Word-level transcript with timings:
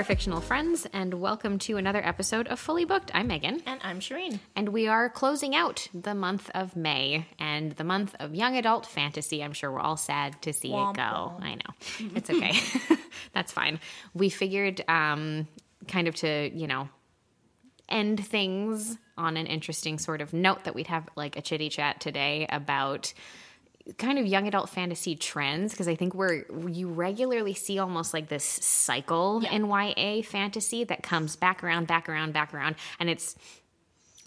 there, 0.00 0.04
fictional 0.06 0.40
friends, 0.40 0.86
and 0.94 1.12
welcome 1.12 1.58
to 1.58 1.76
another 1.76 2.00
episode 2.02 2.48
of 2.48 2.58
Fully 2.58 2.86
Booked. 2.86 3.10
I'm 3.12 3.26
Megan, 3.26 3.60
And 3.66 3.78
I'm 3.84 4.00
Shireen. 4.00 4.38
and 4.56 4.70
we 4.70 4.88
are 4.88 5.10
closing 5.10 5.54
out 5.54 5.88
the 5.92 6.14
month 6.14 6.50
of 6.54 6.74
May 6.74 7.26
and 7.38 7.72
the 7.72 7.84
month 7.84 8.14
of 8.18 8.34
young 8.34 8.56
adult 8.56 8.86
fantasy. 8.86 9.44
I'm 9.44 9.52
sure 9.52 9.70
we're 9.70 9.80
all 9.80 9.98
sad 9.98 10.40
to 10.40 10.54
see 10.54 10.70
Womp 10.70 10.92
it 10.92 10.96
go. 10.96 11.02
womp. 11.02 11.42
I 11.42 11.54
know. 11.56 12.10
It's 12.14 12.30
okay. 12.30 12.96
That's 13.34 13.52
fine. 13.52 13.78
We 14.14 14.30
figured 14.30 14.82
um, 14.88 15.46
kind 15.86 16.08
of 16.08 16.14
to, 16.16 16.50
you 16.54 16.66
know, 16.66 16.88
end 17.88 18.24
things 18.24 18.96
on 19.18 19.36
an 19.36 19.44
interesting 19.46 19.98
sort 19.98 20.22
of 20.22 20.32
note 20.32 20.64
that 20.64 20.74
we'd 20.74 20.86
have 20.86 21.10
like 21.14 21.36
a 21.36 21.42
chitty 21.42 21.68
chat 21.68 22.00
today 22.00 22.46
about 22.48 23.12
kind 23.98 24.18
of 24.18 24.26
young 24.26 24.46
adult 24.46 24.68
fantasy 24.70 25.16
trends 25.16 25.72
because 25.72 25.88
I 25.88 25.94
think 25.94 26.14
we're 26.14 26.44
you 26.68 26.88
regularly 26.88 27.54
see 27.54 27.78
almost 27.78 28.12
like 28.14 28.28
this 28.28 28.44
cycle 28.44 29.40
Yeah. 29.42 29.52
in 29.52 29.66
YA 29.68 30.22
fantasy 30.22 30.84
that 30.84 31.02
comes 31.02 31.36
back 31.36 31.62
around, 31.64 31.86
back 31.86 32.08
around, 32.08 32.32
back 32.32 32.52
around, 32.54 32.76
and 32.98 33.08
it's 33.10 33.36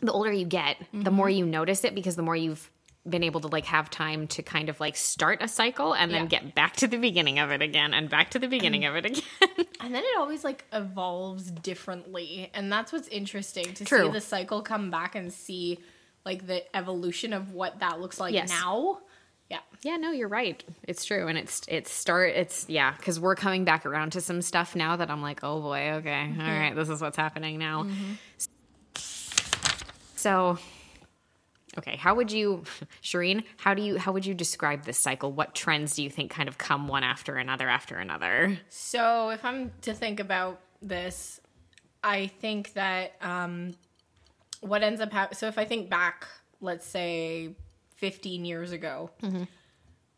the 0.02 0.12
older 0.12 0.31
you 0.31 0.45
get, 0.45 0.77
the 0.94 1.12
more 1.12 1.27
Mm-hmm. 1.27 1.38
you 1.38 1.45
notice 1.45 1.84
it 1.84 1.95
because 1.95 2.16
the 2.16 2.23
more 2.23 2.36
you've 2.36 2.70
been 3.08 3.23
able 3.23 3.41
to 3.41 3.48
like 3.48 3.66
have 3.66 3.89
time 3.89 4.27
to 4.27 4.41
kind 4.41 4.70
of 4.70 4.80
like 4.80 4.95
start 4.95 5.39
a 5.41 5.48
cycle 5.48 5.94
and 5.94 6.14
then 6.14 6.23
Yeah. 6.23 6.27
get 6.39 6.55
back 6.55 6.75
to 6.77 6.88
the 6.88 6.98
beginning 6.98 7.38
of 7.39 7.52
it 7.52 7.61
again 7.61 7.94
and 7.94 8.09
back 8.09 8.31
to 8.31 8.39
the 8.39 8.48
beginning 8.48 8.86
of 8.86 8.95
it 8.95 9.05
again. 9.05 9.23
And 9.81 9.94
then 9.94 10.02
it 10.02 10.17
always 10.17 10.45
like 10.45 10.64
evolves 10.72 11.52
differently. 11.52 12.50
And 12.53 12.72
that's 12.72 12.94
what's 12.94 13.09
interesting 13.09 13.73
to 13.73 13.84
True. 13.84 14.05
see 14.05 14.11
the 14.11 14.22
cycle 14.22 14.61
come 14.61 14.89
back 14.89 15.14
and 15.16 15.31
see 15.34 15.80
like 16.23 16.47
the 16.47 16.64
evolution 16.73 17.34
of 17.34 17.52
what 17.52 17.80
that 17.80 18.00
looks 18.00 18.17
like 18.17 18.34
Yes. 18.34 18.47
now. 18.50 19.00
Yeah. 19.49 19.59
Yeah, 19.83 19.97
no, 19.97 20.11
you're 20.11 20.30
right. 20.30 20.63
It's 20.83 21.05
true, 21.05 21.27
and 21.27 21.38
it's 21.38 21.61
it's 21.67 21.91
start 21.91 22.31
it's 22.31 22.66
yeah 22.69 22.94
because 22.97 23.19
we're 23.19 23.36
coming 23.36 23.66
back 23.66 23.85
around 23.85 24.11
to 24.13 24.22
some 24.22 24.41
stuff 24.41 24.75
now 24.75 24.95
that 24.95 25.09
I'm 25.11 25.22
like, 25.22 25.41
oh 25.44 25.61
boy, 25.61 25.91
okay, 25.95 26.33
all 26.39 26.45
right, 26.45 26.73
this 26.75 26.89
is 26.89 27.02
what's 27.02 27.17
happening 27.17 27.59
now. 27.59 27.88
So, 30.23 30.58
okay, 31.77 31.97
how 31.97 32.16
would 32.16 32.31
you, 32.31 32.63
Shireen? 33.03 33.44
How 33.58 33.73
do 33.73 33.81
you 33.81 33.97
how 33.97 34.13
would 34.13 34.25
you 34.25 34.33
describe 34.33 34.85
this 34.85 34.97
cycle? 34.97 35.33
What 35.33 35.53
trends 35.53 35.95
do 35.95 36.03
you 36.03 36.09
think 36.09 36.31
kind 36.31 36.47
of 36.47 36.57
come 36.57 36.88
one 36.88 37.03
after 37.03 37.35
another 37.35 37.67
after 37.67 37.97
another? 37.97 38.57
So 38.69 39.31
if 39.31 39.44
I'm 39.44 39.73
to 39.81 39.94
think 39.94 40.22
about 40.22 40.61
this, 40.81 41.41
I 42.02 42.28
think 42.28 42.72
that 42.73 43.16
um, 43.19 43.75
what 44.61 44.81
ends 44.81 45.02
up 45.02 45.11
happening. 45.11 45.38
So 45.38 45.47
if 45.47 45.57
I 45.57 45.66
think 45.66 45.89
back, 45.89 46.25
let's 46.61 46.85
say 46.85 47.55
15 48.04 48.44
years 48.44 48.73
ago, 48.73 49.12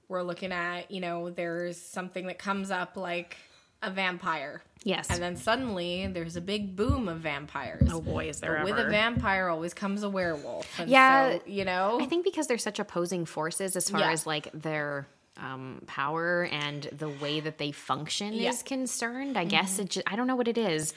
we're 0.07 0.23
looking 0.23 0.51
at, 0.51 0.89
you 0.89 0.99
know, 1.01 1.29
there's 1.29 1.79
something 1.79 2.25
that 2.25 2.39
comes 2.39 2.71
up 2.71 2.97
like 2.97 3.37
a 3.83 3.91
vampire. 3.91 4.63
Yes. 4.83 5.07
And 5.11 5.21
then 5.21 5.35
suddenly 5.35 6.07
there's 6.07 6.35
a 6.35 6.41
big 6.41 6.75
boom 6.75 7.07
of 7.07 7.19
vampires. 7.19 7.87
oh 7.91 8.01
boy, 8.01 8.27
is 8.29 8.39
there 8.39 8.55
But 8.55 8.65
with 8.65 8.79
a 8.79 8.89
vampire 8.89 9.49
always 9.49 9.75
comes 9.75 10.01
a 10.01 10.09
werewolf. 10.09 10.79
And 10.79 10.89
Yeah, 10.89 11.33
so, 11.33 11.41
you 11.45 11.63
know, 11.63 11.99
I 12.01 12.07
think 12.07 12.23
because 12.25 12.47
they're 12.47 12.57
such 12.57 12.79
opposing 12.79 13.25
forces 13.25 13.75
as 13.75 13.87
far 13.87 13.99
Yeah. 13.99 14.09
as 14.13 14.25
like 14.25 14.51
their 14.51 15.05
um, 15.37 15.83
power 15.85 16.45
and 16.51 16.81
the 16.91 17.09
way 17.09 17.39
that 17.39 17.59
they 17.59 17.71
function 17.71 18.33
Yeah. 18.33 18.49
Mm-hmm. 18.49 18.49
is 18.49 18.63
concerned. 18.63 19.37
I 19.37 19.43
guess 19.45 19.77
it. 19.77 19.91
Just, 19.91 20.09
I 20.11 20.15
don't 20.15 20.25
know 20.25 20.35
what 20.35 20.47
it 20.47 20.57
is, 20.57 20.91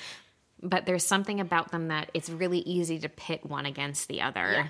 but 0.62 0.86
there's 0.86 1.04
something 1.06 1.38
about 1.38 1.70
them 1.70 1.88
that 1.88 2.10
it's 2.14 2.30
really 2.30 2.60
easy 2.60 2.98
to 3.00 3.10
pit 3.10 3.44
one 3.44 3.66
against 3.66 4.08
the 4.08 4.22
other. 4.22 4.52
Yeah. 4.52 4.68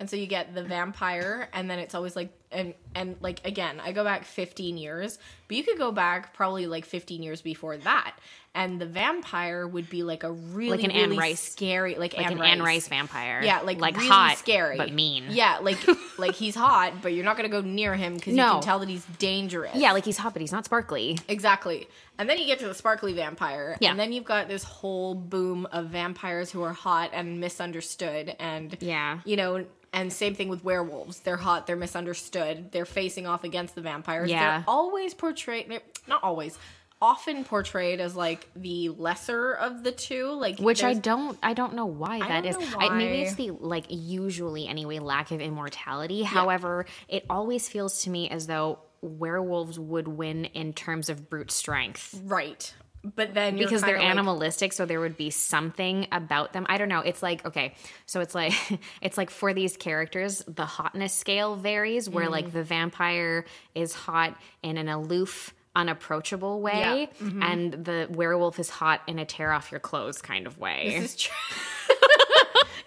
And 0.00 0.10
so 0.10 0.16
you 0.16 0.26
get 0.26 0.54
the 0.54 0.64
vampire, 0.64 1.48
and 1.52 1.70
then 1.70 1.78
it's 1.78 1.94
always 1.94 2.16
like, 2.16 2.32
and 2.54 2.74
and 2.94 3.16
like 3.20 3.44
again, 3.46 3.80
I 3.80 3.92
go 3.92 4.04
back 4.04 4.24
15 4.24 4.76
years, 4.76 5.18
but 5.48 5.56
you 5.56 5.62
could 5.64 5.78
go 5.78 5.92
back 5.92 6.32
probably 6.34 6.66
like 6.66 6.84
15 6.84 7.22
years 7.22 7.42
before 7.42 7.76
that, 7.78 8.14
and 8.54 8.80
the 8.80 8.86
vampire 8.86 9.66
would 9.66 9.90
be 9.90 10.02
like 10.02 10.22
a 10.22 10.30
really 10.32 10.70
Like 10.76 10.84
an 10.84 10.90
Anne 10.92 11.10
really 11.10 11.18
Rice- 11.18 11.40
scary, 11.40 11.96
like, 11.96 12.16
Like 12.16 12.26
Anne 12.26 12.32
an 12.34 12.38
Rice. 12.38 12.50
Anne 12.52 12.62
Rice 12.62 12.88
vampire. 12.88 13.40
Yeah, 13.44 13.60
like 13.62 13.78
like 13.80 13.96
really 13.96 14.08
hot, 14.08 14.36
scary, 14.38 14.76
but 14.76 14.92
mean. 14.92 15.24
Yeah, 15.30 15.58
like 15.60 15.78
like 16.18 16.34
he's 16.34 16.54
hot, 16.54 16.94
but 17.02 17.12
you're 17.12 17.24
not 17.24 17.36
gonna 17.36 17.48
go 17.48 17.60
near 17.60 17.94
him 17.94 18.14
because 18.14 18.34
you 18.34 18.42
can 18.42 18.60
tell 18.62 18.78
that 18.78 18.88
he's 18.88 19.04
dangerous. 19.18 19.74
Yeah, 19.74 19.92
like 19.92 20.04
he's 20.04 20.18
hot, 20.18 20.32
but 20.32 20.40
he's 20.40 20.52
not 20.52 20.64
sparkly. 20.64 21.18
Exactly. 21.28 21.88
And 22.16 22.30
then 22.30 22.38
you 22.38 22.46
get 22.46 22.60
to 22.60 22.68
the 22.68 22.74
sparkly 22.74 23.12
vampire. 23.12 23.76
Yeah. 23.80 23.90
And 23.90 23.98
then 23.98 24.12
you've 24.12 24.24
got 24.24 24.46
this 24.46 24.62
whole 24.62 25.16
boom 25.16 25.66
of 25.72 25.86
vampires 25.86 26.48
who 26.52 26.62
are 26.62 26.72
hot 26.72 27.10
and 27.12 27.40
misunderstood. 27.40 28.36
And, 28.38 28.76
Yeah. 28.80 29.18
you 29.24 29.34
know, 29.36 29.64
and 29.92 30.12
same 30.12 30.36
thing 30.36 30.48
with 30.48 30.62
werewolves. 30.62 31.20
They're 31.20 31.36
hot, 31.36 31.66
they're 31.66 31.74
misunderstood, 31.74 32.43
they're 32.52 32.84
facing 32.84 33.26
off 33.26 33.44
against 33.44 33.74
the 33.74 33.80
vampires. 33.80 34.30
Yeah. 34.30 34.58
They're 34.58 34.64
always 34.68 35.14
portrayed, 35.14 35.80
not 36.06 36.22
always, 36.22 36.58
often 37.00 37.44
portrayed 37.44 38.00
as 38.00 38.16
like 38.16 38.48
the 38.56 38.88
lesser 38.90 39.52
of 39.52 39.82
the 39.82 39.92
two. 39.92 40.32
Like, 40.32 40.58
Which 40.58 40.82
I 40.82 40.94
don't 40.94 41.38
I 41.42 41.54
don't 41.54 41.74
know 41.74 41.86
why 41.86 42.18
that 42.20 42.46
is. 42.46 42.58
know 42.58 42.78
I, 42.78 42.96
maybe 42.96 43.22
it's 43.22 43.34
the 43.34 43.50
like 43.50 43.86
usually 43.88 44.66
anyway 44.66 44.98
lack 44.98 45.30
of 45.30 45.40
immortality. 45.40 46.22
However, 46.22 46.86
it 47.08 47.24
always 47.28 47.68
feels 47.68 48.02
to 48.02 48.10
me 48.10 48.28
as 48.30 48.46
though 48.46 48.78
werewolves 49.02 49.78
would 49.78 50.08
win 50.08 50.46
in 50.46 50.72
terms 50.72 51.08
of 51.08 51.28
brute 51.28 51.50
strength. 51.50 52.18
Right. 52.24 52.72
But 53.04 53.34
then 53.34 53.56
because 53.56 53.82
they're 53.82 53.98
like- 53.98 54.06
animalistic 54.06 54.72
so 54.72 54.86
there 54.86 55.00
would 55.00 55.16
be 55.16 55.28
something 55.30 56.06
about 56.10 56.52
them 56.54 56.64
i 56.68 56.78
don't 56.78 56.88
know 56.88 57.00
it's 57.00 57.22
like 57.22 57.44
okay 57.44 57.74
so 58.06 58.20
it's 58.20 58.34
like 58.34 58.54
it's 59.02 59.18
like 59.18 59.28
for 59.30 59.52
these 59.52 59.76
characters 59.76 60.42
the 60.48 60.64
hotness 60.64 61.12
scale 61.12 61.54
varies 61.56 62.08
where 62.08 62.30
like 62.30 62.46
Mm. 62.46 62.52
the 62.52 62.64
vampire 62.64 63.44
is 63.74 63.92
hot 63.92 64.36
in 64.62 64.78
an 64.78 64.88
aloof 64.88 65.52
unapproachable 65.76 66.60
way 66.60 67.08
Yeah. 67.20 67.26
Mm-hmm. 67.26 67.42
and 67.42 67.72
the 67.84 68.06
werewolf 68.10 68.58
is 68.58 68.70
hot 68.70 69.02
in 69.06 69.18
a 69.18 69.24
tear 69.24 69.52
off 69.52 69.70
your 69.70 69.80
clothes 69.80 70.22
kind 70.22 70.46
of 70.46 70.58
way 70.58 70.98
This 71.00 71.14
is 71.14 71.16
true. 71.24 71.34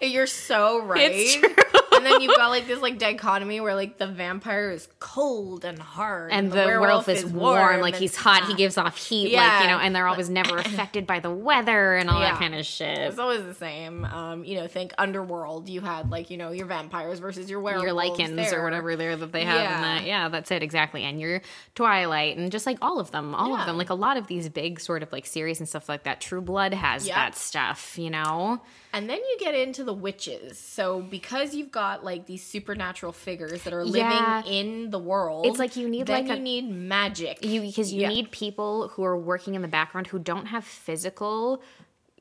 You're 0.00 0.26
so 0.26 0.80
right. 0.82 1.10
It's 1.12 1.34
true. 1.34 1.54
And 1.98 2.06
then 2.06 2.20
you've 2.20 2.36
got 2.36 2.48
like 2.48 2.66
this 2.66 2.80
like 2.80 2.98
dichotomy 2.98 3.60
where 3.60 3.74
like 3.74 3.98
the 3.98 4.06
vampire 4.06 4.70
is 4.70 4.88
cold 5.00 5.64
and 5.64 5.78
hard, 5.78 6.30
and 6.32 6.50
the, 6.50 6.56
werewolf, 6.56 7.08
is 7.08 7.24
warm, 7.26 7.80
like 7.80 7.96
he's 7.96 8.14
hot 8.16 8.46
he 8.46 8.54
gives 8.54 8.78
off 8.78 8.96
heat 8.96 9.24
like 9.24 9.32
Yeah. 9.32 9.62
you 9.62 9.68
know 9.68 9.78
and 9.78 9.94
they're 9.94 10.06
always 10.06 10.30
never 10.30 10.56
affected 10.68 11.06
by 11.06 11.18
the 11.20 11.30
weather 11.30 11.96
and 11.96 12.08
all 12.08 12.20
that 12.20 12.38
kind 12.38 12.54
of 12.54 12.64
shit 12.64 12.96
It's 12.98 13.18
always 13.18 13.42
the 13.44 13.54
same. 13.54 14.04
Um, 14.04 14.44
you 14.44 14.56
know, 14.60 14.66
think 14.68 14.92
Underworld. 14.98 15.68
You 15.68 15.80
had 15.80 16.10
like 16.10 16.30
you 16.30 16.36
know 16.36 16.52
your 16.52 16.66
vampires 16.66 17.18
versus 17.18 17.50
your 17.50 17.60
werewolves. 17.60 17.84
your 17.86 17.94
Lycans 17.94 18.36
there. 18.36 18.60
or 18.60 18.64
whatever 18.64 18.94
there 18.96 19.16
that 19.16 19.32
they 19.32 19.44
have 19.44 19.56
in 19.56 19.62
Yeah. 19.62 19.80
that. 19.80 20.04
Yeah, 20.06 20.28
that's 20.28 20.50
it 20.50 20.62
exactly. 20.62 21.02
And 21.04 21.20
your 21.20 21.40
Twilight 21.74 22.36
and 22.36 22.50
just 22.52 22.66
like 22.66 22.78
all 22.80 23.00
of 23.00 23.10
them, 23.10 23.34
all 23.34 23.50
Yeah. 23.50 23.60
of 23.60 23.66
them. 23.66 23.76
Like 23.78 23.90
a 23.90 23.94
lot 23.94 24.16
of 24.16 24.26
these 24.28 24.48
big 24.48 24.80
sort 24.80 25.02
of 25.02 25.12
like 25.12 25.26
series 25.26 25.58
and 25.60 25.68
stuff 25.68 25.88
like 25.88 26.04
that. 26.04 26.20
True 26.20 26.40
Blood 26.40 26.74
has 26.74 27.06
Yep. 27.06 27.14
that 27.16 27.34
stuff, 27.36 27.98
you 27.98 28.10
know. 28.10 28.60
And 28.92 29.08
then 29.10 29.18
you 29.18 29.36
get 29.38 29.54
into 29.54 29.84
the 29.84 29.92
witches. 29.92 30.58
So 30.58 31.02
because 31.02 31.54
you've 31.54 31.70
got 31.70 31.87
like 31.96 32.26
these 32.26 32.42
supernatural 32.44 33.12
figures 33.12 33.62
that 33.64 33.72
are 33.72 33.84
living 33.84 34.00
Yeah. 34.02 34.42
in 34.44 34.90
the 34.90 34.98
world, 34.98 35.46
It's 35.46 35.58
like 35.58 35.76
you 35.76 35.88
need, 35.88 36.06
then 36.06 36.26
like, 36.26 36.36
you 36.36 36.40
a- 36.40 36.40
need 36.52 36.70
magic. 36.70 37.44
You 37.44 37.60
because 37.60 37.92
you 37.92 38.02
Yeah. 38.02 38.08
need 38.08 38.30
people 38.30 38.88
who 38.88 39.04
are 39.04 39.16
working 39.18 39.54
in 39.54 39.62
the 39.62 39.68
background 39.68 40.06
who 40.08 40.18
don't 40.18 40.46
have 40.46 40.64
physical 40.64 41.62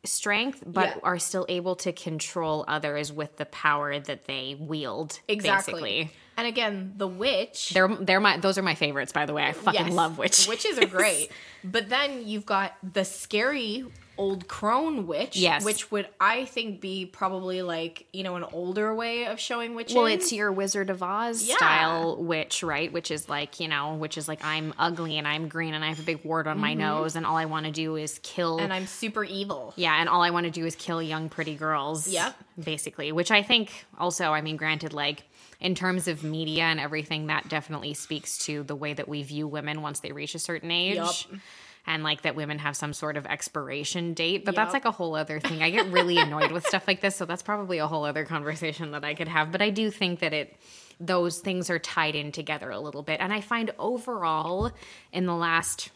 strength 0.06 0.64
but 0.66 0.88
Yeah. 0.90 1.00
are 1.04 1.20
still 1.20 1.46
able 1.50 1.76
to 1.78 1.92
control 1.92 2.64
others 2.68 3.12
with 3.12 3.36
the 3.38 3.46
power 3.46 4.00
that 4.00 4.26
they 4.26 4.56
wield 4.60 5.20
exactly. 5.28 5.74
basically 5.74 6.12
And 6.38 6.48
again, 6.48 6.94
the 6.98 7.08
witch. 7.08 7.72
they're 7.72 7.88
they're 7.90 8.20
my 8.22 8.38
those 8.38 8.58
are 8.58 8.62
my 8.62 8.76
favorites 8.76 9.12
by 9.12 9.26
the 9.26 9.34
way 9.34 9.44
i 9.44 9.52
fucking 9.54 9.88
Yes, 9.88 9.94
love 9.94 10.18
witches 10.18 10.48
Witches 10.48 10.78
are 10.80 10.86
great. 10.86 11.30
But 11.64 11.90
then 11.90 12.26
you've 12.28 12.46
got 12.46 12.76
the 12.94 13.04
scary 13.04 13.86
old 14.18 14.48
crone 14.48 15.08
witch. 15.08 15.36
Yes. 15.36 15.64
Which 15.64 15.92
would 15.92 16.08
I 16.20 16.46
think 16.46 16.82
be 16.82 17.06
probably 17.06 17.62
like, 17.62 18.06
you 18.14 18.24
know, 18.24 18.36
an 18.36 18.44
older 18.52 18.94
way 18.96 19.26
of 19.28 19.40
showing 19.40 19.76
witches. 19.76 19.96
Well, 19.96 20.06
it's 20.08 20.32
your 20.32 20.52
Wizard 20.52 20.90
of 20.90 21.04
Oz 21.04 21.44
Yeah. 21.44 21.56
style 21.58 22.18
witch, 22.24 22.64
right? 22.64 22.92
Which 22.92 23.12
is 23.12 23.30
like, 23.30 23.60
you 23.60 23.68
know, 23.68 23.96
which 23.96 24.18
is 24.18 24.28
like 24.28 24.44
I'm 24.44 24.74
ugly 24.80 25.18
and 25.18 25.28
I'm 25.28 25.48
green 25.48 25.74
and 25.74 25.84
I 25.84 25.90
have 25.90 26.00
a 26.00 26.04
big 26.04 26.24
wart 26.24 26.48
on 26.48 26.60
my 26.60 26.74
nose 26.74 27.16
and 27.16 27.26
all 27.26 27.38
I 27.38 27.46
want 27.46 27.66
to 27.66 27.72
do 27.72 27.96
is 27.96 28.20
kill 28.24 28.58
Mm-hmm. 28.58 28.64
and 28.64 28.74
I'm 28.74 28.88
super 28.88 29.24
evil. 29.24 29.74
yeah, 29.76 30.00
and 30.00 30.08
all 30.10 30.22
I 30.22 30.30
want 30.30 30.46
to 30.46 30.52
do 30.52 30.66
is 30.66 30.76
kill 30.76 31.02
young 31.02 31.30
pretty 31.30 31.56
girls. 31.56 32.08
Yep. 32.08 32.36
Basically, 32.64 33.12
which 33.12 33.30
I 33.32 33.44
think 33.44 33.86
also, 34.00 34.32
I 34.32 34.42
mean, 34.42 34.58
granted 34.58 34.94
like 34.94 35.24
in 35.60 35.76
terms 35.76 36.08
of 36.08 36.24
media 36.24 36.64
and 36.64 36.80
everything 36.80 37.28
that 37.28 37.50
definitely 37.50 37.94
speaks 37.94 38.38
to 38.40 38.64
the 38.64 38.76
way 38.76 38.94
that 38.94 39.08
we 39.08 39.24
view 39.24 39.48
women 39.48 39.82
once 39.82 40.00
they 40.00 40.12
reach 40.12 40.34
a 40.36 40.40
certain 40.40 40.72
age. 40.72 40.96
Yup. 40.96 41.40
And 41.88 42.04
like 42.04 42.24
that 42.24 42.36
women 42.36 42.60
have 42.60 42.76
some 42.76 42.92
sort 42.94 43.16
of 43.18 43.26
expiration 43.26 44.14
date, 44.14 44.44
but 44.44 44.54
that's 44.56 44.74
like 44.74 44.84
a 44.86 44.92
whole 44.92 45.16
other 45.16 45.40
thing. 45.40 45.64
I 45.64 45.70
get 45.70 45.88
really 45.88 46.18
annoyed 46.28 46.52
with 46.52 46.68
stuff 46.68 46.86
like 46.88 47.00
this, 47.02 47.16
so 47.16 47.26
that's 47.26 47.42
probably 47.42 47.78
a 47.78 47.88
whole 47.88 48.04
other 48.04 48.26
conversation 48.26 48.92
that 48.92 49.06
I 49.06 49.14
could 49.14 49.30
have. 49.30 49.52
But 49.54 49.62
I 49.62 49.70
do 49.70 49.90
think 49.90 50.20
that 50.20 50.34
it 50.34 50.56
those 51.00 51.40
things 51.40 51.70
are 51.70 51.80
tied 51.80 52.16
in 52.16 52.32
together 52.32 52.70
a 52.72 52.80
little 52.80 53.04
bit. 53.04 53.20
And 53.22 53.32
I 53.32 53.40
find 53.42 53.72
overall 53.80 54.72
in 55.14 55.26
the 55.28 55.36
last 55.36 55.90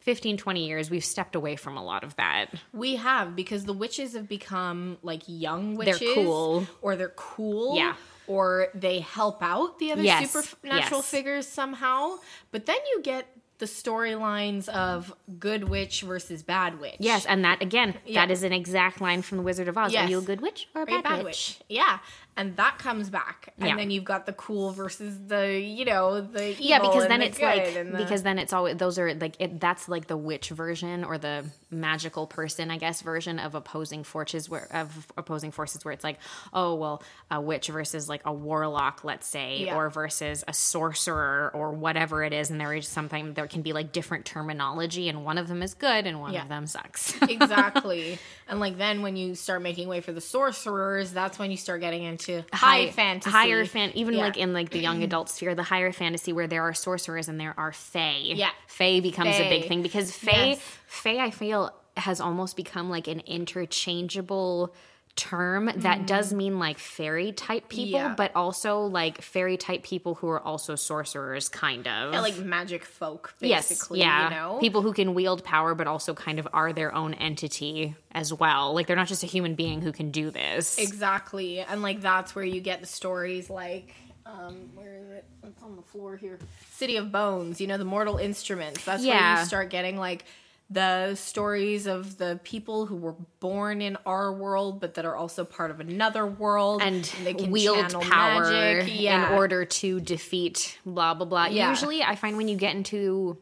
15 0.00 0.38
20 0.38 0.66
years 0.66 0.90
we've 0.90 1.04
stepped 1.04 1.34
away 1.34 1.54
from 1.54 1.76
a 1.76 1.84
lot 1.84 2.02
of 2.02 2.16
that. 2.16 2.46
We 2.72 2.96
have 2.96 3.36
because 3.36 3.64
the 3.64 3.74
witches 3.74 4.14
have 4.14 4.26
become 4.28 4.96
like 5.02 5.22
young 5.26 5.76
witches. 5.76 6.00
they're 6.00 6.14
cool. 6.14 6.66
Or 6.82 6.96
they're 6.96 7.10
cool. 7.10 7.76
Yeah. 7.76 7.94
Or 8.26 8.68
they 8.74 9.00
help 9.00 9.42
out 9.42 9.78
the 9.78 9.92
other 9.92 10.02
Yes, 10.02 10.30
supernatural 10.32 11.00
yes. 11.00 11.10
figures 11.10 11.46
somehow. 11.46 12.16
But 12.50 12.66
then 12.66 12.78
you 12.92 13.02
get 13.02 13.26
the 13.58 13.66
storylines 13.66 14.68
of 14.68 15.12
good 15.38 15.68
witch 15.68 16.02
versus 16.02 16.42
bad 16.42 16.80
witch. 16.80 16.96
Yes, 17.00 17.26
and 17.26 17.44
that 17.44 17.60
again, 17.62 17.94
Yeah. 18.06 18.20
that 18.26 18.30
is 18.32 18.42
an 18.42 18.52
exact 18.52 19.00
line 19.00 19.22
from 19.22 19.38
The 19.38 19.44
Wizard 19.44 19.68
of 19.68 19.76
Oz. 19.76 19.92
Yes. 19.92 20.06
Are 20.06 20.10
you 20.10 20.18
a 20.18 20.22
good 20.22 20.40
witch 20.40 20.68
or 20.74 20.82
a 20.82 20.90
you 20.90 21.02
bad, 21.02 21.24
witch? 21.24 21.58
Yeah. 21.68 21.98
And 22.36 22.56
that 22.56 22.78
comes 22.78 23.10
back. 23.10 23.52
And 23.58 23.68
Yeah. 23.70 23.74
then 23.76 23.90
you've 23.90 24.04
got 24.04 24.24
the 24.26 24.32
cool 24.32 24.70
versus 24.70 25.18
the, 25.26 25.58
you 25.60 25.84
know, 25.84 26.20
the 26.20 26.50
evil 26.50 26.64
Yeah, 26.66 26.78
because 26.78 27.08
then 27.08 27.18
the 27.18 27.26
it's 27.26 27.40
like 27.40 27.74
the- 27.74 27.96
because 27.98 28.22
then 28.22 28.38
it's 28.38 28.52
always 28.52 28.76
those 28.76 28.96
are 28.96 29.12
like 29.14 29.34
it, 29.40 29.58
that's 29.58 29.88
like 29.88 30.06
the 30.06 30.16
witch 30.16 30.50
version 30.50 31.02
or 31.02 31.18
the 31.18 31.44
magical 31.72 32.28
person, 32.28 32.70
I 32.70 32.78
guess, 32.78 33.02
version 33.02 33.40
of 33.40 33.56
opposing 33.56 34.04
forces 34.04 34.48
where 34.48 34.68
of 34.72 35.08
opposing 35.16 35.50
forces 35.50 35.84
where 35.84 35.90
it's 35.92 36.04
like, 36.04 36.20
oh 36.52 36.76
well, 36.76 37.02
a 37.28 37.40
witch 37.40 37.66
versus 37.68 38.08
like 38.08 38.22
a 38.24 38.32
warlock, 38.32 39.02
let's 39.02 39.26
say, 39.26 39.64
Yeah. 39.64 39.74
or 39.76 39.90
versus 39.90 40.44
a 40.46 40.52
sorcerer 40.52 41.50
or 41.52 41.72
whatever 41.72 42.22
it 42.22 42.32
is, 42.32 42.50
and 42.50 42.60
there 42.60 42.72
is 42.72 42.86
something 42.86 43.34
there 43.34 43.47
can 43.50 43.62
be 43.62 43.72
like 43.72 43.92
different 43.92 44.24
terminology, 44.24 45.08
and 45.08 45.24
one 45.24 45.38
of 45.38 45.48
them 45.48 45.62
is 45.62 45.74
good 45.74 46.06
and 46.06 46.20
one 46.20 46.32
Yeah. 46.32 46.42
of 46.42 46.48
them 46.48 46.66
sucks. 46.66 47.14
exactly. 47.28 48.18
And 48.48 48.60
like 48.60 48.78
then 48.78 49.02
when 49.02 49.16
you 49.16 49.34
start 49.34 49.62
making 49.62 49.88
way 49.88 50.00
for 50.00 50.12
the 50.12 50.20
sorcerers, 50.20 51.12
that's 51.12 51.38
when 51.38 51.50
you 51.50 51.56
start 51.56 51.80
getting 51.80 52.02
into 52.02 52.44
high, 52.52 52.90
fantasy. 52.90 53.30
higher 53.30 53.64
fan, 53.64 53.90
even 53.94 54.14
Yeah. 54.14 54.20
like 54.24 54.36
in 54.36 54.52
like 54.52 54.70
the 54.70 54.78
young 54.78 55.02
adult 55.08 55.28
sphere, 55.28 55.54
the 55.54 55.62
higher 55.62 55.92
fantasy 55.92 56.32
where 56.32 56.46
there 56.46 56.62
are 56.62 56.74
sorcerers 56.74 57.28
and 57.28 57.38
there 57.40 57.54
are 57.58 57.72
fae. 57.72 58.18
Yeah. 58.22 58.50
fae 58.66 59.00
becomes 59.00 59.36
a 59.36 59.48
big 59.48 59.68
thing 59.68 59.82
because 59.82 60.14
fae, 60.14 60.48
Yes. 60.50 60.60
fae, 60.86 61.18
I 61.18 61.30
feel 61.30 61.72
has 61.96 62.20
almost 62.20 62.56
become 62.56 62.88
like 62.90 63.08
an 63.08 63.20
interchangeable 63.26 64.72
term 65.18 65.70
that 65.76 66.06
does 66.06 66.32
mean 66.32 66.58
like 66.58 66.78
fairy 66.78 67.32
type 67.32 67.68
people, 67.68 67.98
Mm-hmm. 67.98 68.08
Yeah. 68.08 68.14
but 68.16 68.34
also 68.34 68.80
like 68.82 69.20
fairy 69.20 69.56
type 69.58 69.82
people 69.82 70.14
who 70.14 70.28
are 70.28 70.40
also 70.40 70.74
sorcerers, 70.76 71.48
kind 71.48 71.86
of. 71.86 72.12
Yeah, 72.14 72.20
like 72.20 72.38
magic 72.38 72.84
folk, 72.84 73.34
Yes, 73.40 73.88
yeah. 73.92 74.24
You 74.24 74.30
know? 74.34 74.58
People 74.60 74.80
who 74.82 74.92
can 74.92 75.12
wield 75.14 75.44
power, 75.44 75.74
but 75.74 75.86
also 75.86 76.14
kind 76.14 76.38
of 76.38 76.48
are 76.52 76.72
their 76.72 76.94
own 76.94 77.12
entity 77.14 77.94
as 78.12 78.32
well. 78.32 78.72
Like 78.74 78.86
they're 78.86 78.96
not 78.96 79.08
just 79.08 79.22
a 79.22 79.26
human 79.26 79.54
being 79.54 79.80
who 79.82 79.92
can 79.92 80.10
do 80.10 80.30
this. 80.30 80.78
Exactly. 80.78 81.60
And 81.60 81.82
like 81.82 82.00
that's 82.00 82.34
where 82.34 82.44
you 82.44 82.60
get 82.60 82.80
the 82.80 82.86
stories 82.86 83.50
like 83.50 83.94
um 84.26 84.68
where 84.74 84.96
is 84.96 85.08
it? 85.10 85.24
It's 85.44 85.62
on 85.62 85.76
the 85.76 85.82
floor 85.82 86.16
here. 86.16 86.38
City 86.72 86.96
of 86.96 87.10
Bones, 87.10 87.60
you 87.60 87.66
know, 87.66 87.78
the 87.78 87.84
mortal 87.84 88.18
instruments. 88.18 88.84
That's 88.84 89.04
where 89.04 89.38
you 89.40 89.44
start 89.46 89.70
getting 89.70 89.96
like 89.96 90.24
the 90.70 91.14
stories 91.14 91.86
of 91.86 92.18
the 92.18 92.38
people 92.44 92.84
who 92.84 92.96
were 92.96 93.14
born 93.40 93.80
in 93.80 93.96
our 94.04 94.32
world 94.32 94.80
but 94.80 94.94
that 94.94 95.06
are 95.06 95.16
also 95.16 95.44
part 95.44 95.70
of 95.70 95.80
another 95.80 96.26
world 96.26 96.82
and 96.82 97.04
they 97.24 97.32
can 97.32 97.50
wield 97.50 97.76
channel 97.76 98.02
power. 98.02 98.80
Yeah. 98.82 99.32
in 99.32 99.38
order 99.38 99.64
to 99.64 100.00
defeat 100.00 100.78
blah 100.84 101.14
blah 101.14 101.26
blah. 101.26 101.46
Yeah. 101.46 101.70
Usually, 101.70 102.02
I 102.02 102.16
find 102.16 102.36
when 102.36 102.48
you 102.48 102.56
get 102.56 102.74
into 102.74 103.38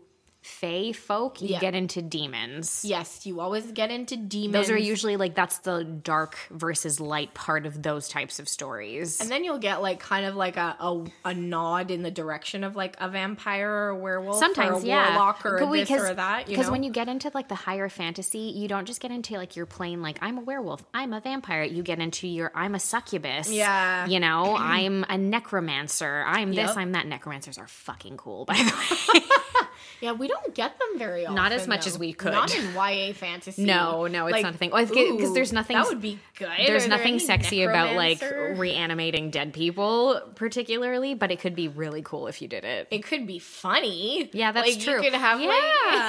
fae 0.46 0.92
folk, 0.92 1.42
you 1.42 1.48
Yeah. 1.48 1.60
get 1.60 1.74
into 1.74 2.00
demons. 2.00 2.84
Yes, 2.84 3.26
you 3.26 3.40
always 3.40 3.70
get 3.72 3.90
into 3.90 4.16
demons. 4.16 4.52
Those 4.52 4.70
are 4.70 4.78
usually 4.78 5.16
like 5.16 5.34
that's 5.34 5.58
the 5.58 5.82
dark 5.84 6.36
versus 6.50 7.00
light 7.00 7.34
part 7.34 7.66
of 7.66 7.82
those 7.82 8.08
types 8.08 8.38
of 8.38 8.48
stories. 8.48 9.20
and 9.20 9.28
then 9.30 9.42
you'll 9.42 9.58
get 9.58 9.82
like 9.82 9.98
kind 10.00 10.24
of 10.24 10.36
like 10.36 10.56
a, 10.56 10.76
a, 10.78 11.04
a 11.26 11.34
nod 11.34 11.90
in 11.90 12.02
the 12.02 12.10
direction 12.10 12.62
of 12.64 12.76
like 12.76 12.96
a 13.00 13.08
vampire 13.08 13.68
or 13.68 13.88
a 13.88 13.96
werewolf 13.96 14.38
Sometimes, 14.38 14.82
or 14.82 14.86
a 14.86 14.88
yeah, 14.88 15.08
warlock 15.16 15.44
or 15.44 15.56
a 15.56 15.66
this 15.84 15.90
or 15.90 16.14
that. 16.14 16.46
Because 16.46 16.70
when 16.70 16.82
you 16.82 16.90
get 16.90 17.08
into 17.08 17.30
like 17.34 17.48
the 17.48 17.54
higher 17.56 17.88
fantasy, 17.88 18.38
you 18.56 18.68
don't 18.68 18.86
just 18.86 19.00
get 19.00 19.10
into 19.10 19.34
like 19.36 19.56
your 19.56 19.66
plain 19.66 20.00
like 20.00 20.18
I'm 20.22 20.38
a 20.38 20.42
werewolf, 20.42 20.84
I'm 20.94 21.12
a 21.12 21.20
vampire. 21.20 21.64
You 21.64 21.82
get 21.82 21.98
into 21.98 22.28
your 22.28 22.52
I'm 22.54 22.74
a 22.74 22.80
succubus. 22.80 23.50
Yeah. 23.50 24.06
you 24.06 24.20
know, 24.20 24.56
I'm 24.58 25.04
a 25.08 25.18
necromancer. 25.18 26.24
I'm 26.26 26.52
this. 26.52 26.76
I'm 26.76 26.92
that. 26.92 27.06
Necromancers 27.06 27.58
are 27.58 27.66
fucking 27.66 28.16
cool, 28.16 28.44
by 28.44 28.54
the 28.54 29.18
way. 29.18 29.20
Yeah, 30.00 30.12
we 30.12 30.28
don't 30.28 30.54
get 30.54 30.78
them 30.78 30.98
very 30.98 31.24
often. 31.24 31.34
Not 31.36 31.52
as 31.52 31.66
much 31.66 31.84
though. 31.84 31.90
as 31.90 31.98
we 31.98 32.12
could. 32.12 32.32
Not 32.32 32.54
in 32.54 32.74
YA 32.74 33.12
fantasy. 33.14 33.64
No, 33.64 34.06
no, 34.06 34.26
it's 34.26 34.32
Like, 34.34 34.42
not 34.42 34.54
a 34.54 34.58
thing. 34.58 34.70
Because 34.70 35.34
there's 35.34 35.52
nothing. 35.52 35.76
That 35.76 35.86
would 35.86 36.00
be 36.00 36.18
good. 36.38 36.48
There's 36.66 36.86
there 36.86 36.96
nothing 36.96 37.18
sexy 37.18 37.62
about 37.62 37.94
like 37.96 38.20
reanimating 38.56 39.30
dead 39.30 39.52
people, 39.52 40.20
particularly, 40.34 41.14
but 41.14 41.30
it 41.30 41.40
could 41.40 41.54
be 41.54 41.68
really 41.68 42.02
cool 42.02 42.26
if 42.26 42.42
you 42.42 42.48
did 42.48 42.64
it. 42.64 42.88
it 42.90 43.04
could 43.04 43.26
be 43.26 43.38
funny. 43.38 44.30
Yeah, 44.32 44.52
that's 44.52 44.68
like, 44.68 44.80
true. 44.80 44.96
You 45.02 45.10
could 45.10 45.18
have 45.18 45.40
Yeah. 45.40 45.48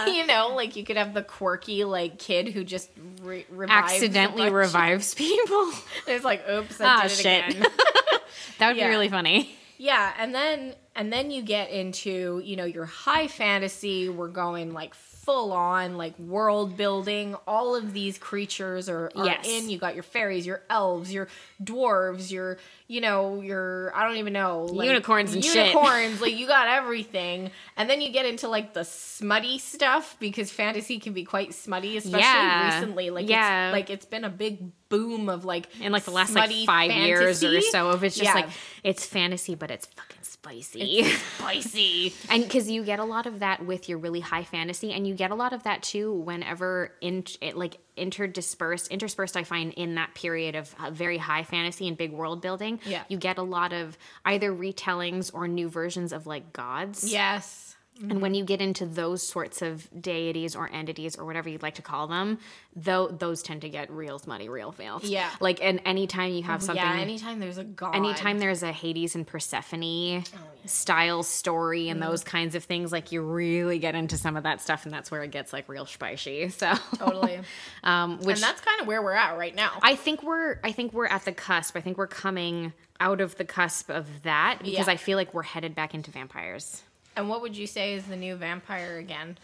like 0.06 0.08
you 0.16 0.26
know, 0.26 0.54
like 0.56 0.76
you 0.76 0.84
could 0.84 0.98
have 0.98 1.14
the 1.14 1.24
quirky 1.24 1.84
like 1.84 2.18
kid 2.20 2.50
who 2.50 2.64
just 2.64 2.90
re- 3.22 3.46
revives 3.50 3.94
Accidentally 3.94 4.50
revives 4.50 5.14
people. 5.16 5.72
It's 6.08 6.24
like, 6.26 6.48
oops, 6.50 6.80
I 6.82 6.86
Ah, 6.86 7.02
did 7.04 7.12
it 7.12 7.16
shit. 7.16 7.50
again. 7.50 7.66
that 8.60 8.68
would 8.70 8.78
Yeah. 8.78 8.86
be 8.88 8.90
really 8.90 9.10
funny. 9.10 9.56
Yeah, 9.78 10.14
and 10.18 10.34
then 10.34 10.76
and 10.96 11.14
then 11.14 11.30
you 11.30 11.44
get 11.44 11.70
into, 11.70 12.42
you 12.44 12.56
know, 12.56 12.66
your 12.66 12.86
high 12.86 13.28
fantasy, 13.28 14.10
we're 14.10 14.28
going 14.30 14.74
like 14.74 14.96
full 14.96 15.52
on 15.52 15.98
like 15.98 16.18
world 16.18 16.76
building. 16.78 17.36
All 17.46 17.76
of 17.76 17.94
these 17.94 18.18
creatures 18.18 18.88
are, 18.90 19.12
are 19.16 19.26
Yes. 19.26 19.46
in. 19.48 19.70
You 19.70 19.78
got 19.78 19.94
your 19.94 20.04
fairies, 20.04 20.46
your 20.46 20.64
elves, 20.70 21.14
your 21.14 21.28
dwarves, 21.64 22.32
your 22.32 22.58
you 22.88 23.02
know, 23.02 23.42
your 23.42 23.92
I 23.96 24.08
don't 24.08 24.16
even 24.18 24.32
know, 24.34 24.64
like, 24.64 24.88
Unicorns 24.88 25.34
and 25.36 25.44
shit. 25.44 25.68
unicorns, 25.68 26.22
like 26.22 26.36
you 26.38 26.48
got 26.48 26.68
everything. 26.70 27.52
And 27.76 27.90
then 27.90 28.00
you 28.02 28.12
get 28.12 28.26
into 28.26 28.48
like 28.48 28.74
the 28.74 28.86
smutty 28.86 29.60
stuff 29.60 30.16
because 30.20 30.50
fantasy 30.52 30.98
can 30.98 31.12
be 31.14 31.26
quite 31.26 31.54
smutty, 31.54 31.98
especially 31.98 32.22
Yeah. 32.22 32.74
recently. 32.76 33.10
Like 33.10 33.30
Yeah. 33.30 33.68
it's 33.68 33.74
like 33.74 33.90
it's 33.90 34.06
been 34.06 34.24
a 34.24 34.30
big 34.30 34.72
boom 34.90 35.30
of 35.30 35.46
like 35.46 35.68
In 35.82 35.92
like 35.92 36.04
the 36.04 36.12
last 36.12 36.34
like 36.34 36.52
five 36.66 36.92
years 36.92 37.44
or 37.44 37.62
so, 37.62 37.90
of 37.90 38.04
it's 38.04 38.16
just 38.16 38.26
Yeah. 38.26 38.34
like 38.34 38.50
it's 38.84 39.06
fantasy, 39.06 39.56
but 39.56 39.72
it's 39.72 39.86
fucking 39.88 40.18
spicy. 40.22 41.04
spicy. 41.38 42.14
and 42.30 42.44
because 42.44 42.70
you 42.70 42.84
get 42.84 43.00
a 43.00 43.04
lot 43.04 43.26
of 43.26 43.40
that 43.40 43.66
with 43.66 43.90
your 43.90 43.98
really 43.98 44.20
high 44.22 44.44
fantasy 44.44 44.94
and 44.94 45.06
you 45.08 45.14
get 45.14 45.32
a 45.32 45.36
lot 45.36 45.52
of 45.54 45.64
that 45.64 45.84
too 45.84 46.14
whenever 46.14 46.92
in 47.02 47.24
it 47.42 47.58
like 47.58 47.78
interdispersed 47.98 48.90
interspersed 48.90 49.36
i 49.36 49.44
find 49.44 49.74
in 49.74 49.96
that 49.96 50.14
period 50.14 50.56
of 50.56 50.74
uh, 50.80 50.90
very 50.92 51.18
high 51.18 51.44
fantasy 51.44 51.88
and 51.88 51.98
big 51.98 52.12
world 52.12 52.42
building 52.42 52.80
Yeah. 52.86 53.04
you 53.10 53.18
get 53.18 53.38
a 53.38 53.44
lot 53.44 53.74
of 53.74 53.98
either 54.26 54.54
retellings 54.54 55.32
or 55.34 55.48
new 55.48 55.70
versions 55.70 56.14
of 56.14 56.28
like 56.28 56.54
gods 56.54 57.12
Yes. 57.12 57.67
And 58.00 58.22
when 58.22 58.34
you 58.34 58.44
get 58.46 58.62
into 58.62 58.86
those 58.86 59.22
sorts 59.24 59.62
of 59.62 59.88
deities 60.02 60.56
or 60.56 60.70
entities 60.72 61.16
or 61.18 61.26
whatever 61.26 61.50
you'd 61.50 61.62
like 61.64 61.76
to 61.76 61.82
call 61.82 62.08
them 62.08 62.38
though 62.76 63.08
those 63.08 63.42
tend 63.42 63.62
to 63.62 63.70
get 63.70 63.90
real 63.92 64.20
smutty 64.20 64.50
real 64.50 64.72
filth 64.72 65.04
Yeah. 65.04 65.30
like 65.40 65.60
and 65.64 65.82
anytime 65.86 66.32
you 66.32 66.44
have 66.44 66.62
something 66.62 66.84
Yeah, 66.84 67.00
anytime 67.00 67.40
there's 67.40 67.58
a 67.58 67.64
god. 67.64 67.96
anytime 67.96 68.40
there's 68.40 68.62
a 68.64 68.72
Hades 68.72 69.16
and 69.16 69.26
Persephone 69.26 70.24
Oh, 70.24 70.24
style 70.66 71.24
story 71.24 71.90
and 71.90 72.00
Mm. 72.02 72.08
those 72.08 72.24
kinds 72.24 72.54
of 72.56 72.64
things, 72.64 72.92
like 72.92 73.12
you 73.12 73.22
really 73.22 73.80
get 73.80 73.96
into 73.96 74.18
some 74.18 74.36
of 74.38 74.44
that 74.44 74.62
stuff, 74.62 74.86
and 74.86 74.94
that's 74.94 75.10
where 75.10 75.24
it 75.24 75.32
gets 75.32 75.54
like 75.54 75.68
real 75.70 75.86
spicy. 75.86 76.50
So 76.58 76.74
Totally. 76.98 77.40
um, 77.84 78.18
which 78.20 78.36
and 78.38 78.44
that's 78.44 78.62
kind 78.62 78.82
of 78.82 78.88
where 78.88 79.02
we're 79.02 79.14
at 79.14 79.38
right 79.38 79.56
now. 79.56 79.72
I 79.82 79.96
think 79.96 80.24
we're 80.24 80.60
I 80.64 80.72
think 80.72 80.94
we're 80.94 81.08
at 81.08 81.26
the 81.26 81.32
cusp. 81.32 81.76
I 81.76 81.82
think 81.82 81.98
we're 81.98 82.08
coming 82.08 82.74
out 83.00 83.22
of 83.22 83.36
the 83.38 83.46
cusp 83.46 83.90
of 83.90 84.08
that 84.24 84.60
because 84.60 84.88
Yeah. 84.88 84.94
I 84.94 84.98
feel 84.98 85.18
like 85.18 85.34
we're 85.34 85.44
headed 85.44 85.74
back 85.76 85.94
into 85.94 86.12
vampires. 86.12 86.82
And 87.18 87.28
what 87.28 87.42
would 87.42 87.58
you 87.58 87.68
say 87.68 87.96
is 87.96 88.06
the 88.06 88.16
new 88.16 88.36
vampire 88.36 88.98
again? 88.98 89.38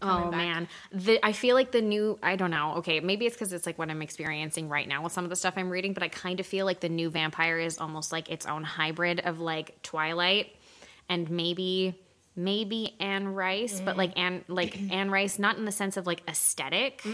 Oh 0.00 0.30
back. 0.30 0.30
man, 0.30 0.68
the, 0.92 1.24
I 1.24 1.32
feel 1.32 1.54
like 1.54 1.72
the 1.72 1.82
new. 1.82 2.18
I 2.22 2.36
don't 2.36 2.50
know. 2.50 2.74
Okay, 2.76 3.00
maybe 3.00 3.26
it's 3.26 3.34
because 3.34 3.52
it's 3.52 3.66
like 3.66 3.78
what 3.78 3.90
I'm 3.90 4.02
experiencing 4.02 4.68
right 4.68 4.86
now 4.86 5.02
with 5.02 5.12
some 5.12 5.24
of 5.24 5.30
the 5.30 5.36
stuff 5.36 5.54
I'm 5.56 5.70
reading, 5.70 5.92
but 5.92 6.02
I 6.02 6.08
kind 6.08 6.40
of 6.40 6.46
feel 6.46 6.66
like 6.66 6.80
the 6.80 6.88
new 6.88 7.10
vampire 7.10 7.58
is 7.58 7.78
almost 7.78 8.12
like 8.12 8.30
its 8.30 8.46
own 8.46 8.64
hybrid 8.64 9.20
of 9.20 9.40
like 9.40 9.82
Twilight, 9.82 10.54
and 11.08 11.30
maybe 11.30 11.98
maybe 12.36 12.94
Anne 13.00 13.34
Rice, 13.34 13.80
but 13.80 13.96
like 13.96 14.16
Anne 14.16 14.44
like 14.46 14.78
Anne 14.90 15.10
Rice, 15.10 15.38
not 15.38 15.56
in 15.56 15.64
the 15.64 15.72
sense 15.72 15.96
of 15.96 16.06
like 16.06 16.22
aesthetic. 16.28 17.04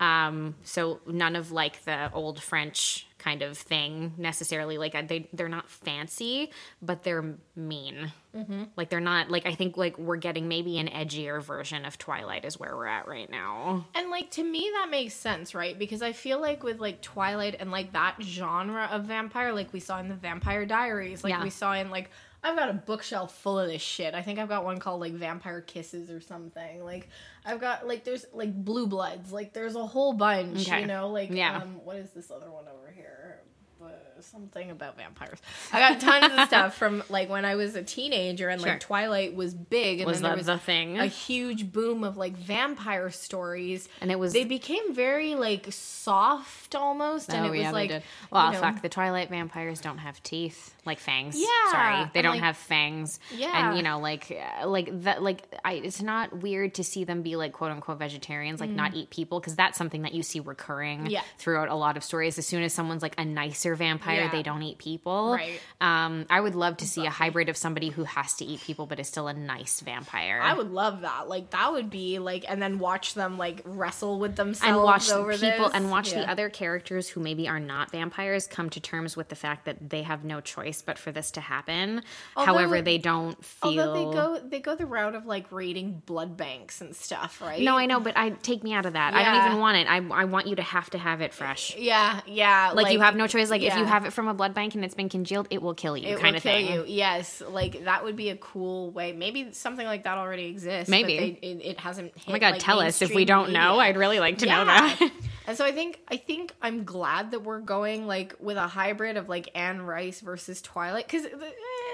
Um, 0.00 0.56
so 0.64 1.00
none 1.06 1.36
of 1.36 1.52
like 1.52 1.84
the 1.84 2.10
old 2.12 2.42
French 2.42 3.06
kind 3.24 3.40
of 3.42 3.56
thing 3.56 4.12
necessarily. 4.18 4.76
Like 4.76 4.94
uh, 4.94 5.02
they 5.06 5.28
they're 5.32 5.48
not 5.48 5.70
fancy, 5.70 6.50
but 6.82 7.02
they're 7.02 7.36
mean. 7.56 8.12
Mm-hmm. 8.36 8.64
Like 8.76 8.90
they're 8.90 9.00
not 9.00 9.30
like 9.30 9.46
I 9.46 9.54
think 9.54 9.76
like 9.76 9.96
we're 9.98 10.16
getting 10.16 10.46
maybe 10.48 10.78
an 10.78 10.88
edgier 10.88 11.42
version 11.42 11.84
of 11.86 11.96
Twilight 11.98 12.44
is 12.44 12.58
where 12.60 12.76
we're 12.76 12.86
at 12.86 13.08
right 13.08 13.30
now. 13.30 13.86
And 13.94 14.10
like 14.10 14.30
to 14.32 14.44
me 14.44 14.70
that 14.74 14.88
makes 14.90 15.14
sense, 15.14 15.54
right? 15.54 15.78
Because 15.78 16.02
I 16.02 16.12
feel 16.12 16.40
like 16.40 16.62
with 16.62 16.80
like 16.80 17.00
Twilight 17.00 17.56
and 17.58 17.70
like 17.70 17.92
that 17.92 18.16
genre 18.20 18.88
of 18.92 19.04
vampire, 19.04 19.52
like 19.52 19.72
we 19.72 19.80
saw 19.80 19.98
in 20.00 20.08
the 20.08 20.14
Vampire 20.14 20.66
Diaries, 20.66 21.24
like 21.24 21.30
Yeah. 21.32 21.42
we 21.42 21.50
saw 21.50 21.72
in 21.72 21.90
like 21.90 22.10
I've 22.44 22.56
got 22.56 22.68
a 22.68 22.74
bookshelf 22.74 23.34
full 23.38 23.58
of 23.58 23.68
this 23.68 23.80
shit. 23.82 24.14
I 24.14 24.20
think 24.22 24.38
I've 24.38 24.48
got 24.50 24.64
one 24.64 24.78
called 24.78 25.00
like 25.00 25.14
Vampire 25.14 25.62
Kisses 25.62 26.10
or 26.10 26.20
something. 26.20 26.84
Like 26.84 27.08
I've 27.44 27.60
got 27.60 27.88
like 27.88 28.04
there's 28.04 28.26
like 28.34 28.54
Blue 28.54 28.86
Bloods. 28.86 29.32
Like 29.32 29.54
there's 29.54 29.76
a 29.76 29.86
whole 29.86 30.12
bunch, 30.12 30.68
Okay. 30.68 30.82
you 30.82 30.86
know, 30.86 31.08
like 31.08 31.30
Yeah. 31.30 31.56
um 31.62 31.80
what 31.84 31.96
is 31.96 32.10
this 32.10 32.30
other 32.30 32.50
one 32.50 32.64
over 32.68 32.92
here? 32.94 33.40
But 33.80 34.13
something 34.22 34.70
about 34.70 34.96
vampires. 34.96 35.38
I 35.72 35.80
got 35.80 36.00
tons 36.00 36.32
of 36.38 36.46
stuff 36.48 36.74
from 36.78 37.02
like 37.08 37.28
when 37.28 37.44
I 37.44 37.54
was 37.56 37.74
a 37.74 37.82
teenager 37.82 38.48
and 38.48 38.60
Sure. 38.60 38.70
like 38.70 38.80
Twilight 38.80 39.34
was 39.34 39.54
big 39.54 40.00
and 40.00 40.06
Was 40.06 40.18
then 40.18 40.22
there 40.22 40.30
that 40.32 40.36
was 40.38 40.46
the 40.46 40.58
thing? 40.58 40.98
a 40.98 41.06
huge 41.06 41.72
boom 41.72 42.04
of 42.04 42.16
like 42.16 42.36
vampire 42.36 43.10
stories. 43.10 43.88
And 44.00 44.10
it 44.10 44.18
was- 44.18 44.32
they 44.32 44.44
became 44.44 44.94
very 44.94 45.34
like 45.34 45.66
soft 45.70 46.74
almost 46.74 47.30
and 47.32 47.44
Oh, 47.44 47.48
it 47.48 47.50
was 47.52 47.60
yeah, 47.60 47.70
like 47.70 47.90
did. 47.90 48.02
Well, 48.30 48.46
you 48.46 48.52
know, 48.52 48.60
fuck, 48.60 48.82
the 48.82 48.88
Twilight 48.88 49.30
vampires 49.30 49.80
don't 49.80 49.98
have 49.98 50.22
teeth, 50.22 50.74
like 50.84 50.98
fangs. 50.98 51.36
Yeah, 51.38 51.46
sorry, 51.70 52.10
they 52.12 52.20
and, 52.20 52.24
don't 52.24 52.34
like- 52.34 52.42
have 52.42 52.56
fangs. 52.56 53.18
Yeah. 53.34 53.68
and 53.68 53.76
you 53.76 53.82
know, 53.82 53.98
like, 54.00 54.30
uh, 54.62 54.66
like 54.68 55.02
that, 55.04 55.22
like, 55.22 55.42
I. 55.64 55.74
It's 55.74 56.02
not 56.02 56.42
weird 56.42 56.74
to 56.74 56.84
see 56.84 57.04
them 57.04 57.22
be 57.22 57.36
like 57.36 57.52
quote 57.52 57.70
unquote 57.70 57.98
vegetarians, 57.98 58.60
like 58.60 58.70
not 58.70 58.94
eat 58.94 59.10
people, 59.10 59.40
because 59.40 59.54
that's 59.56 59.76
something 59.78 60.02
that 60.02 60.14
you 60.14 60.22
see 60.22 60.40
recurring 60.40 61.04
Mm. 61.04 61.10
Yeah. 61.10 61.22
throughout 61.38 61.68
a 61.68 61.74
lot 61.74 61.96
of 61.96 62.04
stories. 62.04 62.38
As 62.38 62.46
soon 62.46 62.62
as 62.62 62.72
someone's 62.72 63.02
like 63.02 63.14
a 63.18 63.24
nicer 63.24 63.74
vampire, 63.74 64.03
Yeah. 64.12 64.30
they 64.30 64.42
don't 64.42 64.62
eat 64.62 64.78
people. 64.78 65.32
Right. 65.32 65.60
Um, 65.80 66.26
I 66.30 66.40
would 66.40 66.54
love 66.54 66.76
to 66.78 66.86
see 66.86 67.06
a 67.06 67.10
hybrid 67.10 67.48
of 67.48 67.56
somebody 67.56 67.88
who 67.90 68.04
has 68.04 68.34
to 68.34 68.44
eat 68.44 68.60
people, 68.60 68.86
but 68.86 69.00
is 69.00 69.08
still 69.08 69.28
a 69.28 69.34
nice 69.34 69.80
vampire. 69.80 70.40
I 70.42 70.52
would 70.54 70.70
love 70.70 71.00
that. 71.02 71.28
Like 71.28 71.50
that 71.50 71.72
would 71.72 71.90
be 71.90 72.18
like 72.18 72.44
and 72.48 72.60
then 72.60 72.78
watch 72.78 73.14
them 73.14 73.38
like 73.38 73.62
wrestle 73.64 74.18
with 74.18 74.36
themselves 74.36 74.68
and 74.74 74.82
watch 74.82 75.10
over 75.10 75.32
people 75.32 75.66
this. 75.66 75.74
and 75.74 75.90
watch 75.90 76.10
the 76.12 76.28
other 76.28 76.48
characters 76.50 77.08
who 77.08 77.20
maybe 77.20 77.48
are 77.48 77.60
not 77.60 77.90
vampires 77.90 78.46
come 78.46 78.70
to 78.70 78.80
terms 78.80 79.16
with 79.16 79.28
the 79.28 79.36
fact 79.36 79.64
that 79.64 79.90
they 79.90 80.02
have 80.02 80.24
no 80.24 80.40
choice 80.40 80.82
but 80.82 80.98
for 80.98 81.12
this 81.12 81.30
to 81.32 81.40
happen. 81.40 82.02
Although- 82.36 82.54
However, 82.54 82.82
they 82.82 82.98
don't 82.98 83.42
feel. 83.44 83.80
Although 83.80 83.92
they 83.94 84.16
go 84.16 84.40
they 84.48 84.60
go 84.60 84.74
the 84.76 84.86
route 84.86 85.14
of 85.14 85.26
like 85.26 85.50
raiding 85.50 86.02
blood 86.06 86.36
banks 86.36 86.80
and 86.80 86.94
stuff, 86.94 87.40
right? 87.40 87.60
no, 87.62 87.76
I 87.76 87.86
know, 87.86 88.00
but 88.00 88.16
I 88.16 88.30
take 88.30 88.62
me 88.62 88.72
out 88.74 88.86
of 88.86 88.92
that. 88.94 89.14
I 89.14 89.24
don't 89.24 89.46
even 89.46 89.58
want 89.60 89.76
it. 89.78 89.86
I, 89.88 89.96
I 90.22 90.24
want 90.24 90.46
you 90.46 90.56
to 90.56 90.62
have 90.62 90.90
to 90.90 90.98
have 90.98 91.20
it 91.20 91.32
fresh. 91.34 91.76
Yeah, 91.76 92.20
yeah. 92.26 92.72
Like, 92.74 92.92
you 92.92 93.00
have 93.00 93.16
no 93.16 93.26
choice. 93.26 93.50
Like 93.50 93.62
if 93.62 93.74
you 93.74 93.80
yeah. 93.84 93.88
Have 93.94 94.04
it 94.04 94.12
from 94.12 94.28
a 94.28 94.34
blood 94.34 94.54
bank 94.54 94.74
and 94.74 94.84
it's 94.84 94.94
been 94.94 95.08
congealed, 95.08 95.46
it 95.50 95.62
will 95.62 95.74
kill 95.74 95.96
you. 95.96 96.08
it 96.08 96.18
kind 96.18 96.32
will 96.32 96.36
of 96.36 96.42
kill 96.42 96.52
thing. 96.52 96.72
you. 96.72 96.84
Yes, 96.86 97.42
like 97.48 97.84
that 97.84 98.04
would 98.04 98.16
be 98.16 98.30
a 98.30 98.36
cool 98.36 98.90
way. 98.90 99.12
Maybe 99.12 99.52
something 99.52 99.86
like 99.86 100.04
that 100.04 100.18
already 100.18 100.46
exists. 100.46 100.90
Maybe. 100.90 101.16
but 101.16 101.40
they, 101.40 101.48
it, 101.48 101.60
it 101.64 101.80
hasn't. 101.80 102.12
Oh 102.14 102.18
hit, 102.18 102.28
Oh 102.28 102.32
my 102.32 102.38
god, 102.38 102.52
like, 102.52 102.60
tell 102.60 102.80
us 102.80 103.02
if 103.02 103.14
we 103.14 103.24
don't 103.24 103.52
know. 103.52 103.78
I'd 103.78 103.96
really 103.96 104.18
like 104.18 104.38
to 104.38 104.46
know 104.46 104.64
that. 104.64 105.10
and 105.46 105.56
so 105.56 105.64
I 105.64 105.72
think 105.72 106.00
I 106.08 106.16
think 106.16 106.52
I'm 106.60 106.84
glad 106.84 107.30
that 107.30 107.40
we're 107.40 107.60
going 107.60 108.06
like 108.06 108.34
with 108.40 108.56
a 108.56 108.66
hybrid 108.66 109.16
of 109.16 109.28
like 109.28 109.48
Anne 109.54 109.82
Rice 109.82 110.20
versus 110.20 110.60
Twilight 110.60 111.06
because 111.06 111.26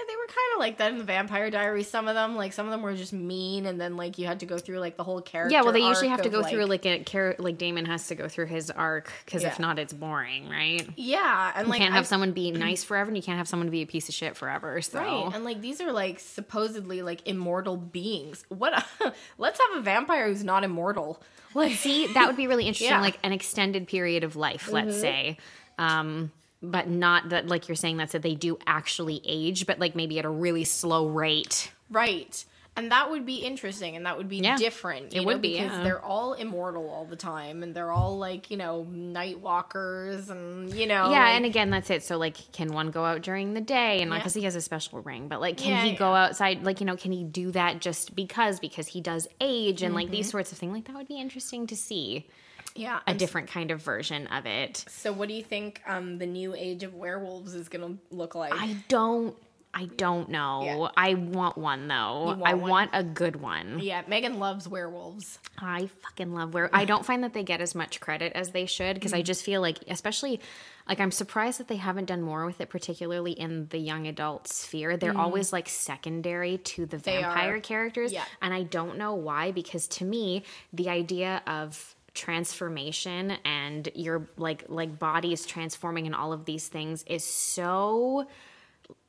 they 0.07 0.15
were 0.15 0.25
kind 0.27 0.53
of 0.55 0.59
like 0.59 0.77
that 0.77 0.91
in 0.91 0.97
the 0.97 1.03
Vampire 1.03 1.49
Diaries. 1.49 1.87
Some 1.89 2.07
of 2.07 2.15
them, 2.15 2.35
like 2.35 2.53
some 2.53 2.65
of 2.65 2.71
them, 2.71 2.81
were 2.81 2.95
just 2.95 3.13
mean, 3.13 3.65
and 3.65 3.79
then 3.79 3.97
like 3.97 4.17
you 4.17 4.25
had 4.27 4.39
to 4.41 4.45
go 4.45 4.57
through 4.57 4.79
like 4.79 4.97
the 4.97 5.03
whole 5.03 5.21
character. 5.21 5.53
yeah, 5.53 5.61
well, 5.61 5.73
they 5.73 5.79
usually 5.79 6.07
have 6.09 6.21
to 6.23 6.29
go 6.29 6.43
through 6.43 6.65
like 6.65 6.85
a 6.85 7.03
char- 7.03 7.35
like 7.39 7.57
Damon 7.57 7.85
has 7.85 8.07
to 8.07 8.15
go 8.15 8.27
through 8.27 8.47
his 8.47 8.69
arc 8.71 9.11
because 9.25 9.43
if 9.43 9.59
not, 9.59 9.79
it's 9.79 9.93
boring, 9.93 10.49
right? 10.49 10.87
yeah, 10.95 11.51
and 11.55 11.67
like 11.67 11.67
You 11.67 11.69
like 11.71 11.79
can't 11.81 11.93
have 11.93 12.07
someone 12.07 12.31
be 12.31 12.51
nice 12.51 12.83
forever, 12.83 13.09
and 13.09 13.17
you 13.17 13.23
can't 13.23 13.37
have 13.37 13.47
someone 13.47 13.69
be 13.69 13.81
a 13.81 13.87
piece 13.87 14.09
of 14.09 14.15
shit 14.15 14.35
forever. 14.35 14.81
So 14.81 14.99
Right, 14.99 15.31
and 15.33 15.43
like 15.45 15.61
these 15.61 15.81
are 15.81 15.91
like 15.91 16.19
supposedly 16.19 17.01
like 17.01 17.27
immortal 17.27 17.77
beings. 17.77 18.43
What? 18.49 18.73
A, 19.01 19.13
let's 19.37 19.59
have 19.59 19.79
a 19.79 19.81
vampire 19.81 20.27
who's 20.27 20.43
not 20.43 20.63
immortal. 20.63 21.21
Like, 21.53 21.73
See, 21.73 22.07
that 22.13 22.27
would 22.27 22.37
be 22.37 22.47
really 22.47 22.65
interesting, 22.67 22.87
Yeah. 22.87 22.95
Mm-hmm. 22.95 23.03
like 23.03 23.19
an 23.23 23.33
extended 23.33 23.87
period 23.87 24.23
of 24.23 24.35
life, 24.37 24.71
let's 24.71 24.99
say. 24.99 25.37
Um, 25.77 26.31
but 26.61 26.87
not 26.87 27.29
that, 27.29 27.47
like 27.47 27.67
you're 27.67 27.75
saying, 27.75 27.97
that's 27.97 28.11
that 28.13 28.21
they 28.21 28.35
do 28.35 28.57
actually 28.67 29.21
age, 29.25 29.65
but 29.65 29.79
like 29.79 29.95
maybe 29.95 30.19
at 30.19 30.25
a 30.25 30.29
really 30.29 30.63
slow 30.63 31.07
rate. 31.07 31.71
right, 31.89 32.45
and 32.77 32.89
that 32.89 33.11
would 33.11 33.25
be 33.25 33.35
interesting, 33.37 33.97
and 33.97 34.05
that 34.05 34.17
would 34.17 34.29
be 34.29 34.37
Yeah, 34.37 34.55
different. 34.55 35.13
it 35.13 35.17
know, 35.19 35.23
would 35.25 35.41
be, 35.41 35.53
because 35.53 35.71
yeah. 35.71 35.83
they're 35.83 36.01
all 36.01 36.33
immortal 36.35 36.89
all 36.89 37.03
the 37.03 37.17
time, 37.17 37.63
and 37.63 37.75
they're 37.75 37.91
all 37.91 38.17
like 38.17 38.49
you 38.49 38.55
know 38.55 38.83
night 38.83 39.41
walkers, 39.41 40.29
and 40.29 40.73
you 40.73 40.87
know, 40.87 41.11
yeah, 41.11 41.23
like- 41.25 41.35
and 41.35 41.45
again, 41.45 41.69
that's 41.69 41.89
it. 41.89 42.01
So, 42.03 42.17
like, 42.17 42.37
can 42.53 42.71
one 42.71 42.89
go 42.91 43.03
out 43.03 43.23
during 43.23 43.53
the 43.55 43.59
day? 43.61 44.01
And 44.01 44.09
Yeah. 44.09 44.17
because 44.19 44.33
he 44.35 44.43
has 44.43 44.55
a 44.55 44.61
special 44.61 45.01
ring, 45.01 45.27
but 45.27 45.41
like, 45.41 45.57
can 45.57 45.69
Yeah, 45.71 45.83
he 45.83 45.89
yeah. 45.91 45.97
go 45.97 46.13
outside? 46.13 46.63
Like, 46.63 46.79
you 46.79 46.85
know, 46.85 46.95
can 46.95 47.11
he 47.11 47.23
do 47.25 47.51
that 47.51 47.81
just 47.81 48.15
because? 48.15 48.59
Because 48.61 48.87
he 48.87 49.01
does 49.01 49.27
age 49.41 49.81
and 49.83 49.93
like 49.93 50.09
these 50.09 50.27
Mm-hmm. 50.27 50.31
sorts 50.31 50.51
of 50.53 50.57
things. 50.57 50.71
Like, 50.73 50.85
that 50.85 50.95
would 50.95 51.07
be 51.09 51.19
interesting 51.19 51.67
to 51.67 51.75
see 51.75 52.27
yeah, 52.75 52.97
a 53.05 53.09
and 53.11 53.19
different 53.19 53.49
kind 53.49 53.71
of 53.71 53.81
version 53.81 54.27
of 54.27 54.45
it. 54.45 54.85
So, 54.89 55.11
what 55.11 55.27
do 55.27 55.33
you 55.33 55.43
think 55.43 55.81
um, 55.87 56.17
the 56.17 56.25
new 56.25 56.53
age 56.55 56.83
of 56.83 56.93
werewolves 56.93 57.53
is 57.53 57.69
going 57.69 57.97
to 57.97 58.15
look 58.15 58.35
like? 58.35 58.53
I 58.53 58.77
don't. 58.87 59.35
I 59.73 59.85
don't 59.85 60.27
know. 60.27 60.63
Yeah. 60.65 60.87
I 60.97 61.13
want 61.13 61.57
one 61.57 61.87
though. 61.87 62.23
Want 62.25 62.41
I 62.43 62.55
one? 62.55 62.69
want 62.69 62.89
a 62.91 63.05
good 63.05 63.37
one. 63.37 63.79
yeah, 63.79 64.01
Megan 64.05 64.37
loves 64.37 64.67
werewolves. 64.67 65.39
I 65.59 65.87
fucking 66.01 66.33
love 66.33 66.53
where 66.53 66.69
I 66.73 66.83
don't 66.83 67.05
find 67.05 67.23
that 67.23 67.33
they 67.33 67.43
get 67.43 67.61
as 67.61 67.73
much 67.73 68.01
credit 68.01 68.33
as 68.35 68.51
they 68.51 68.65
should 68.65 68.95
because 68.95 69.13
Mm. 69.13 69.19
I 69.19 69.21
just 69.21 69.45
feel 69.45 69.61
like, 69.61 69.77
especially, 69.87 70.41
like 70.89 70.99
I'm 70.99 71.09
surprised 71.11 71.57
that 71.61 71.69
they 71.69 71.77
haven't 71.77 72.03
done 72.07 72.21
more 72.21 72.45
with 72.45 72.59
it, 72.59 72.67
particularly 72.67 73.31
in 73.31 73.67
the 73.69 73.77
young 73.77 74.07
adult 74.07 74.49
sphere. 74.49 74.97
They're 74.97 75.17
always 75.17 75.53
like 75.53 75.69
secondary 75.69 76.57
to 76.57 76.85
the. 76.85 76.97
They 76.97 77.21
vampire 77.21 77.55
are. 77.55 77.59
characters, 77.61 78.11
Yeah. 78.11 78.25
and 78.41 78.53
I 78.53 78.63
don't 78.63 78.97
know 78.97 79.13
why. 79.15 79.51
Because 79.53 79.87
to 79.87 80.03
me, 80.03 80.43
the 80.73 80.89
idea 80.89 81.41
of 81.47 81.95
transformation 82.13 83.31
and 83.45 83.89
your 83.95 84.27
like 84.37 84.65
like 84.67 84.99
bodies 84.99 85.45
transforming 85.45 86.05
and 86.05 86.15
all 86.15 86.33
of 86.33 86.45
these 86.45 86.67
things 86.67 87.03
is 87.07 87.23
so 87.23 88.25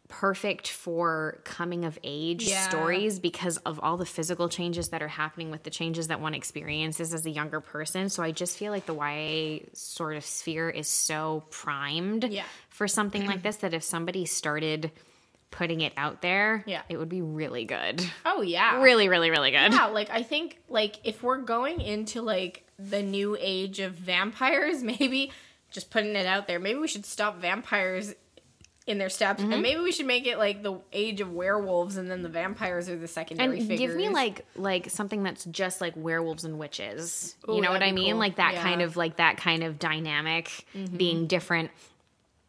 perfect 0.08 0.68
for 0.68 1.40
coming 1.44 1.86
of 1.86 1.98
age 2.04 2.44
Yeah. 2.46 2.68
stories 2.68 3.18
because 3.18 3.56
of 3.58 3.80
all 3.82 3.96
the 3.96 4.04
physical 4.04 4.48
changes 4.50 4.90
that 4.90 5.02
are 5.02 5.08
happening 5.08 5.50
with 5.50 5.62
the 5.62 5.70
changes 5.70 6.08
that 6.08 6.20
one 6.20 6.34
experiences 6.34 7.14
as 7.14 7.24
a 7.24 7.30
younger 7.30 7.60
person. 7.60 8.10
So 8.10 8.22
I 8.22 8.30
just 8.30 8.58
feel 8.58 8.72
like 8.72 8.84
the 8.84 8.94
YA 8.94 9.60
sort 9.72 10.16
of 10.16 10.24
sphere 10.24 10.68
is 10.68 10.86
so 10.86 11.44
primed 11.50 12.24
Yeah. 12.24 12.44
for 12.68 12.86
something 12.86 13.24
like 13.26 13.38
mm. 13.38 13.42
this 13.44 13.56
that 13.56 13.72
if 13.72 13.82
somebody 13.82 14.26
started 14.26 14.92
putting 15.50 15.80
it 15.80 15.94
out 15.96 16.20
there, 16.20 16.62
Yeah. 16.66 16.82
it 16.90 16.98
would 16.98 17.08
be 17.08 17.22
really 17.22 17.64
good. 17.64 18.02
Oh 18.26 18.42
yeah, 18.42 18.82
Really, 18.82 19.08
really, 19.08 19.30
really 19.30 19.50
good. 19.50 19.72
yeah 19.72 19.86
like 19.86 20.10
i 20.10 20.22
think 20.22 20.58
like 20.68 20.96
if 21.04 21.22
we're 21.22 21.38
going 21.38 21.80
into 21.80 22.20
like 22.20 22.66
the 22.90 23.02
new 23.02 23.36
age 23.40 23.80
of 23.80 23.94
vampires 23.94 24.82
maybe 24.92 25.30
just 25.70 25.90
putting 25.90 26.14
it 26.16 26.26
out 26.26 26.46
there 26.46 26.58
maybe 26.58 26.78
we 26.78 26.88
should 26.88 27.06
stop 27.06 27.40
vampires 27.40 28.14
in 28.84 28.98
their 28.98 29.08
steps 29.08 29.40
Mm-hmm. 29.40 29.52
and 29.52 29.62
maybe 29.62 29.80
we 29.80 29.92
should 29.92 30.06
make 30.06 30.26
it 30.26 30.38
like 30.38 30.62
the 30.64 30.76
age 30.92 31.20
of 31.20 31.32
werewolves 31.32 31.96
and 31.96 32.10
then 32.10 32.22
the 32.22 32.28
vampires 32.28 32.88
are 32.88 32.96
the 32.98 33.06
secondary 33.06 33.58
and 33.60 33.68
figures 33.68 33.90
give 33.90 33.96
me 33.96 34.08
like 34.08 34.44
like 34.56 34.90
something 34.90 35.22
that's 35.22 35.44
just 35.44 35.80
like 35.80 35.92
werewolves 35.96 36.44
and 36.44 36.58
witches 36.58 37.36
Ooh, 37.48 37.54
you 37.54 37.60
know 37.60 37.70
what 37.70 37.82
i 37.84 37.92
mean 37.92 38.10
cool. 38.12 38.18
like 38.18 38.36
that 38.36 38.54
Yeah. 38.54 38.58
Mm-hmm. 38.58 38.68
kind 38.68 38.82
of 38.82 38.96
like 38.96 39.16
that 39.18 39.36
kind 39.36 39.62
of 39.62 39.78
dynamic 39.78 40.66
being 40.96 41.28
different 41.28 41.70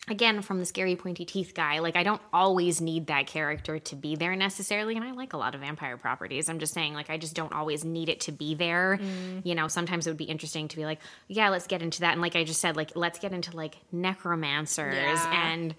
again 0.10 0.42
from 0.42 0.60
the 0.60 0.66
scary 0.66 0.96
pointy 0.98 1.24
teeth 1.24 1.54
guy 1.56 1.80
like 1.80 1.96
i 1.96 2.04
don't 2.04 2.22
always 2.34 2.82
need 2.82 3.08
that 3.08 3.26
character 3.26 3.80
to 3.80 3.96
be 3.96 4.18
there 4.18 4.36
necessarily 4.36 4.96
and 4.98 5.06
i 5.06 5.12
like 5.12 5.32
a 5.32 5.38
lot 5.38 5.56
of 5.56 5.62
vampire 5.62 5.96
properties 5.96 6.50
i'm 6.50 6.60
just 6.60 6.74
saying 6.74 6.94
like 6.94 7.10
i 7.10 7.18
just 7.18 7.34
don't 7.36 7.54
always 7.54 7.86
need 7.86 8.10
it 8.10 8.20
to 8.20 8.32
be 8.34 8.54
there 8.54 9.00
Mm. 9.02 9.46
you 9.46 9.56
know 9.56 9.70
sometimes 9.70 10.06
it 10.06 10.10
would 10.10 10.18
be 10.18 10.26
interesting 10.26 10.68
to 10.68 10.76
be 10.76 10.84
like 10.86 11.00
yeah 11.30 11.48
let's 11.50 11.68
get 11.68 11.82
into 11.82 12.02
that 12.02 12.12
and 12.12 12.22
like 12.22 12.36
i 12.36 12.44
just 12.44 12.60
said 12.60 12.76
like 12.76 12.92
let's 12.96 13.18
get 13.18 13.32
into 13.32 13.56
like 13.56 13.76
necromancers 13.94 14.94
Yeah. 14.96 15.52
and 15.54 15.76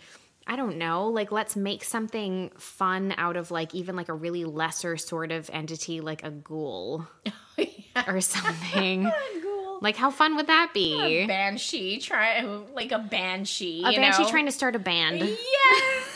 I 0.46 0.56
don't 0.56 0.76
know, 0.76 1.08
like 1.08 1.32
let's 1.32 1.56
make 1.56 1.82
something 1.82 2.50
fun 2.58 3.14
out 3.16 3.38
of 3.38 3.50
like 3.50 3.74
even 3.74 3.96
like 3.96 4.10
a 4.10 4.12
really 4.12 4.44
lesser 4.44 4.98
sort 4.98 5.32
of 5.32 5.48
entity 5.50 6.02
like 6.02 6.22
a 6.22 6.30
ghoul 6.30 7.06
or 8.06 8.20
something. 8.20 9.04
Like 9.80 9.96
how 9.96 10.10
fun 10.10 10.36
would 10.36 10.46
that 10.46 10.70
be? 10.74 10.94
A 10.94 11.26
banshee 11.26 11.98
trying, 11.98 12.64
like 12.74 12.92
a 12.92 12.98
banshee 12.98 13.82
A 13.84 13.92
banshee 13.92 14.22
know? 14.24 14.28
trying 14.30 14.46
to 14.46 14.52
start 14.52 14.74
a 14.76 14.78
band. 14.78 15.20
yes 15.20 16.13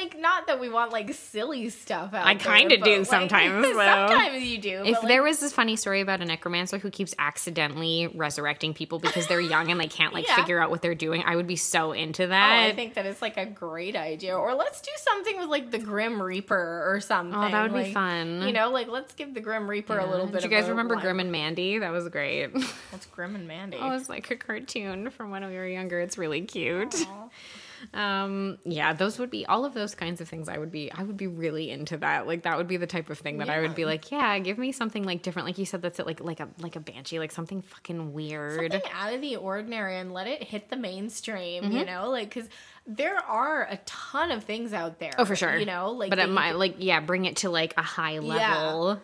like 0.00 0.18
not 0.18 0.46
that 0.46 0.60
we 0.60 0.68
want 0.68 0.92
like 0.92 1.12
silly 1.14 1.68
stuff 1.70 2.14
out 2.14 2.26
I 2.26 2.34
kinda 2.34 2.78
but, 2.78 2.84
do 2.84 2.98
like, 2.98 3.06
sometimes, 3.06 3.66
though. 3.66 3.72
sometimes 3.74 4.42
you 4.42 4.58
do 4.58 4.82
If 4.84 4.98
like, 4.98 5.08
there 5.08 5.22
was 5.22 5.40
this 5.40 5.52
funny 5.52 5.76
story 5.76 6.00
about 6.00 6.20
a 6.20 6.24
necromancer 6.24 6.78
who 6.78 6.90
keeps 6.90 7.14
accidentally 7.18 8.08
resurrecting 8.14 8.74
people 8.74 8.98
because 8.98 9.26
they're 9.26 9.40
young 9.40 9.70
and 9.70 9.80
they 9.80 9.88
can't 9.88 10.14
like 10.14 10.26
Yeah. 10.28 10.36
figure 10.36 10.60
out 10.60 10.70
what 10.70 10.82
they're 10.82 10.94
doing, 10.94 11.22
I 11.26 11.36
would 11.36 11.46
be 11.46 11.56
so 11.56 11.92
into 11.92 12.24
Oh, 12.24 12.28
that. 12.28 12.62
I 12.68 12.72
think 12.72 12.94
that 12.94 13.06
it's 13.06 13.20
like 13.22 13.36
a 13.36 13.46
great 13.46 13.96
idea. 13.96 14.36
Or 14.36 14.54
let's 14.54 14.80
do 14.80 14.90
something 14.96 15.38
with 15.38 15.48
like 15.48 15.70
the 15.70 15.78
Grim 15.78 16.20
Reaper 16.22 16.82
or 16.94 17.00
something. 17.00 17.38
Oh, 17.38 17.50
that 17.50 17.70
would 17.72 17.84
be 17.84 17.92
fun. 17.92 18.42
You 18.42 18.52
know, 18.52 18.70
like 18.70 18.88
let's 18.88 19.14
give 19.14 19.34
the 19.34 19.40
Grim 19.40 19.68
Reaper 19.68 19.98
a 19.98 20.08
little 20.08 20.26
bit. 20.26 20.40
Did 20.42 20.50
you 20.50 20.56
of 20.56 20.62
guys 20.62 20.68
remember 20.70 20.94
life. 20.94 21.02
Grim 21.04 21.20
and 21.20 21.32
Mandy? 21.32 21.78
That 21.78 21.90
was 21.92 22.08
great. 22.08 22.52
What's 22.90 23.06
Grim 23.06 23.34
and 23.34 23.46
Mandy? 23.48 23.78
Oh, 23.82 23.92
it's 23.96 24.08
like 24.08 24.30
a 24.30 24.36
cartoon 24.36 25.10
from 25.10 25.30
when 25.30 25.46
we 25.46 25.54
were 25.56 25.66
younger. 25.66 26.00
It's 26.00 26.16
really 26.18 26.42
cute. 26.42 26.94
Um, 27.94 28.58
yeah, 28.64 28.92
those 28.92 29.18
would 29.18 29.30
be 29.30 29.46
all 29.46 29.64
of 29.64 29.74
those 29.74 29.94
kinds 29.94 30.20
of 30.20 30.28
things. 30.28 30.48
I 30.48 30.58
would 30.58 30.70
be, 30.70 30.92
I 30.92 31.02
would 31.02 31.16
be 31.16 31.26
really 31.26 31.70
into 31.70 31.96
that. 31.98 32.26
Like 32.26 32.42
that 32.42 32.56
would 32.56 32.68
be 32.68 32.76
the 32.76 32.86
type 32.86 33.10
of 33.10 33.18
thing 33.18 33.38
that 33.38 33.50
I 33.50 33.60
would 33.60 33.74
be 33.74 33.84
like, 33.84 34.10
yeah, 34.10 34.38
give 34.38 34.58
me 34.58 34.72
something 34.72 35.04
like 35.04 35.22
different. 35.22 35.46
Like 35.46 35.58
you 35.58 35.66
said, 35.66 35.82
that's 35.82 35.98
it. 35.98 36.06
Like 36.06 36.20
like 36.20 36.40
a 36.40 36.48
like 36.58 36.76
a 36.76 36.80
banshee, 36.80 37.18
like 37.18 37.32
something 37.32 37.62
fucking 37.62 38.12
weird. 38.12 38.72
Something 38.72 38.90
out 38.92 39.12
of 39.12 39.20
the 39.20 39.36
ordinary 39.36 39.96
and 39.96 40.12
let 40.12 40.26
it 40.26 40.42
hit 40.42 40.68
the 40.70 40.76
mainstream. 40.76 41.64
Mm-hmm. 41.64 41.76
You 41.76 41.84
know, 41.84 42.10
like 42.10 42.32
because 42.32 42.48
there 42.86 43.18
are 43.18 43.62
a 43.70 43.78
ton 43.86 44.30
of 44.30 44.44
things 44.44 44.72
out 44.72 44.98
there. 44.98 45.12
Oh, 45.18 45.24
for 45.24 45.36
sure. 45.36 45.56
You 45.56 45.66
know, 45.66 45.90
like 45.92 46.10
but 46.10 46.18
it 46.18 46.28
might 46.28 46.52
like 46.52 46.76
yeah, 46.78 47.00
bring 47.00 47.24
it 47.24 47.36
to 47.36 47.50
like 47.50 47.74
a 47.76 47.82
high 47.82 48.18
level. 48.18 48.94
yeah, 48.94 49.00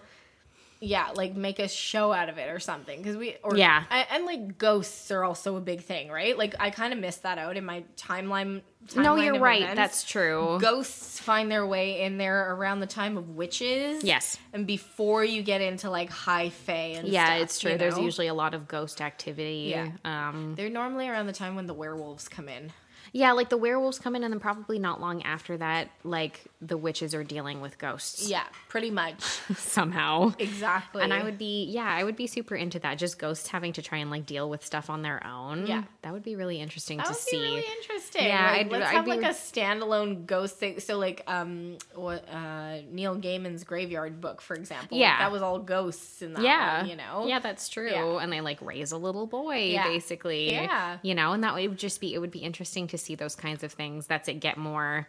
like 1.15 1.35
make 1.37 1.59
a 1.59 1.69
show 1.69 2.13
out 2.13 2.29
of 2.29 2.39
it 2.39 2.49
or 2.51 2.59
something. 2.59 2.99
Because 2.99 3.17
we, 3.17 3.37
or 3.43 3.57
Yeah. 3.57 3.85
and, 3.91 4.07
and, 4.11 4.25
like 4.27 4.59
ghosts 4.59 5.11
are 5.11 5.25
also 5.25 5.57
a 5.57 5.61
big 5.61 5.83
thing, 5.83 6.09
right? 6.11 6.37
Like 6.37 6.55
I 6.61 6.71
kind 6.71 6.93
of 6.93 6.99
missed 6.99 7.23
that 7.25 7.39
out 7.39 7.57
in 7.57 7.65
my 7.65 7.85
timeline. 7.97 8.63
no, 8.95 9.17
you're 9.17 9.39
right. 9.39 9.63
events. 9.63 9.77
That's 9.77 10.05
true. 10.05 10.59
ghosts 10.61 11.19
find 11.19 11.51
their 11.51 11.67
way 11.67 12.03
in 12.03 12.19
there 12.19 12.55
around 12.55 12.81
the 12.81 12.87
time 12.87 13.17
of 13.17 13.31
witches. 13.31 14.05
Yes. 14.05 14.39
and 14.53 14.67
before 14.67 15.25
you 15.25 15.43
get 15.43 15.61
into 15.61 15.91
like 15.91 16.11
high 16.11 16.51
fae 16.51 16.95
and 16.97 16.99
stuff 16.99 17.13
yeah, 17.13 17.27
stuff, 17.27 17.41
it's 17.43 17.59
true. 17.59 17.73
you 17.73 17.79
There's 17.79 17.99
usually 17.99 18.29
a 18.29 18.35
lot 18.35 18.55
of 18.55 18.69
ghost 18.69 19.01
activity. 19.01 19.69
Yeah. 19.71 19.89
Um, 20.05 20.55
they're 20.57 20.71
normally 20.71 21.09
around 21.09 21.27
the 21.27 21.33
time 21.33 21.57
when 21.57 21.67
the 21.67 21.75
werewolves 21.75 22.29
come 22.29 22.49
in. 22.49 22.73
yeah, 23.13 23.33
like 23.33 23.49
the 23.49 23.57
werewolves 23.57 23.99
come 23.99 24.15
in, 24.15 24.23
and 24.25 24.33
then 24.33 24.41
probably 24.41 24.79
not 24.79 25.01
long 25.01 25.23
after 25.23 25.57
that, 25.57 25.89
like 26.05 26.45
the 26.63 26.77
witches 26.79 27.15
are 27.15 27.23
dealing 27.23 27.61
with 27.61 27.77
ghosts 27.79 28.31
Yeah, 28.31 28.45
pretty 28.69 28.91
much 28.91 29.23
somehow. 29.57 30.33
exactly. 30.39 31.03
And 31.03 31.13
I 31.13 31.23
would 31.23 31.37
be, 31.37 31.65
yeah, 31.65 31.85
I 31.87 32.03
would 32.03 32.17
be 32.17 32.27
super 32.27 32.55
into 32.55 32.79
that. 32.79 32.97
Just 32.97 33.19
ghosts 33.19 33.49
having 33.49 33.75
to 33.75 33.83
try 33.83 33.99
and 33.99 34.11
like 34.11 34.25
deal 34.25 34.49
with 34.49 34.65
stuff 34.65 34.89
on 34.89 35.03
their 35.03 35.25
own. 35.27 35.67
Yeah. 35.67 35.83
that 36.03 36.13
would 36.15 36.23
be 36.23 36.35
really 36.35 36.59
interesting 36.61 36.97
That 36.97 37.05
to 37.07 37.11
would 37.11 37.19
see. 37.19 37.37
be 37.37 37.43
really 37.43 37.65
interesting. 37.79 38.25
Yeah, 38.25 38.51
like, 38.51 38.61
I'd- 38.61 38.71
let's 38.71 38.87
I'd 38.87 38.93
have 38.95 39.05
be 39.05 39.11
like 39.11 39.21
re- 39.21 39.27
a 39.27 39.33
standalone 39.33 40.25
ghost 40.27 40.57
thing. 40.57 40.81
So 40.81 40.97
like 40.97 41.23
um, 41.27 41.77
what 41.95 42.27
uh, 42.33 42.79
Neil 42.91 43.17
Gaiman's 43.17 43.65
Graveyard 43.65 44.21
Book, 44.23 44.41
for 44.41 44.55
example. 44.55 44.97
Like, 44.97 45.03
Yeah. 45.03 45.19
that 45.19 45.31
was 45.33 45.43
all 45.43 45.59
ghosts 45.59 46.23
in 46.23 46.33
that. 46.35 46.43
yeah, 46.43 46.81
one, 46.81 46.89
you 46.91 46.97
know. 46.97 47.27
yeah, 47.27 47.39
that's 47.39 47.69
true. 47.69 47.91
Yeah. 47.91 48.19
And 48.23 48.33
they 48.33 48.41
like 48.41 48.63
raise 48.63 48.93
a 48.93 48.99
little 48.99 49.27
boy, 49.27 49.73
Yeah. 49.73 49.85
basically. 49.89 50.53
Yeah. 50.53 50.99
you 51.03 51.15
know, 51.15 51.33
and 51.33 51.45
that 51.45 51.55
would 51.55 51.77
just 51.79 52.01
be 52.01 52.15
it 52.15 52.19
would 52.19 52.31
be 52.31 52.39
interesting 52.39 52.87
to 52.89 52.97
see 52.99 53.15
those 53.15 53.35
kinds 53.35 53.63
of 53.63 53.73
things. 53.73 54.07
That's 54.07 54.29
it. 54.29 54.41
Get 54.41 54.57
more. 54.57 55.07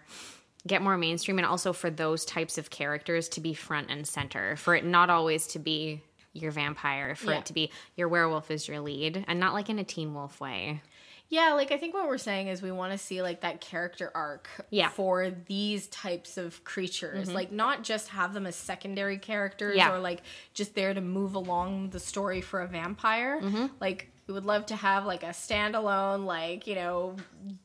Get 0.68 0.82
more 0.82 0.98
mainstream, 0.98 1.40
and 1.40 1.48
also 1.48 1.74
for 1.74 1.90
those 1.90 2.26
types 2.26 2.58
of 2.58 2.70
characters 2.70 3.30
to 3.30 3.42
be 3.42 3.54
front 3.54 3.90
and 3.90 4.06
center. 4.06 4.56
For 4.58 4.76
it 4.76 4.86
not 4.86 5.10
always 5.10 5.48
to 5.48 5.60
be 5.60 6.02
your 6.34 6.52
vampire, 6.52 7.16
for 7.16 7.32
Yeah. 7.32 7.40
it 7.40 7.46
to 7.46 7.54
be 7.54 7.72
your 7.96 8.10
werewolf 8.10 8.52
is 8.52 8.68
your 8.68 8.80
lead, 8.80 9.26
and 9.28 9.40
not 9.40 9.54
like 9.54 9.70
in 9.70 9.80
a 9.80 9.84
Teen 9.84 10.14
Wolf 10.14 10.40
way. 10.40 10.82
Yeah, 11.30 11.54
like 11.54 11.72
I 11.74 11.78
think 11.78 11.94
what 11.94 12.08
we're 12.08 12.18
saying 12.18 12.48
is 12.48 12.62
we 12.62 12.72
want 12.72 12.94
to 12.94 12.98
see 12.98 13.22
like 13.22 13.42
that 13.42 13.60
character 13.60 14.12
arc 14.16 14.48
Yeah. 14.70 14.86
Mm-hmm. 14.86 14.94
for 14.96 15.30
these 15.48 15.88
types 15.88 16.38
of 16.38 16.64
creatures. 16.64 17.30
Like 17.32 17.52
not 17.52 17.84
just 17.84 18.10
have 18.10 18.34
them 18.34 18.46
as 18.46 18.56
secondary 18.56 19.18
characters 19.18 19.76
Yeah. 19.76 19.92
or 19.94 20.00
like 20.00 20.22
just 20.54 20.74
there 20.76 20.94
to 20.94 21.02
move 21.02 21.36
along 21.36 21.90
the 21.90 22.00
story 22.00 22.40
for 22.40 22.62
a 22.62 22.68
vampire. 22.68 23.42
Mm-hmm. 23.42 23.66
Like 23.82 24.10
we 24.28 24.34
would 24.34 24.46
love 24.46 24.66
to 24.68 24.76
have 24.76 25.06
like 25.06 25.24
a 25.24 25.28
standalone 25.28 26.26
like, 26.26 26.68
you 26.68 26.76
know, 26.76 27.16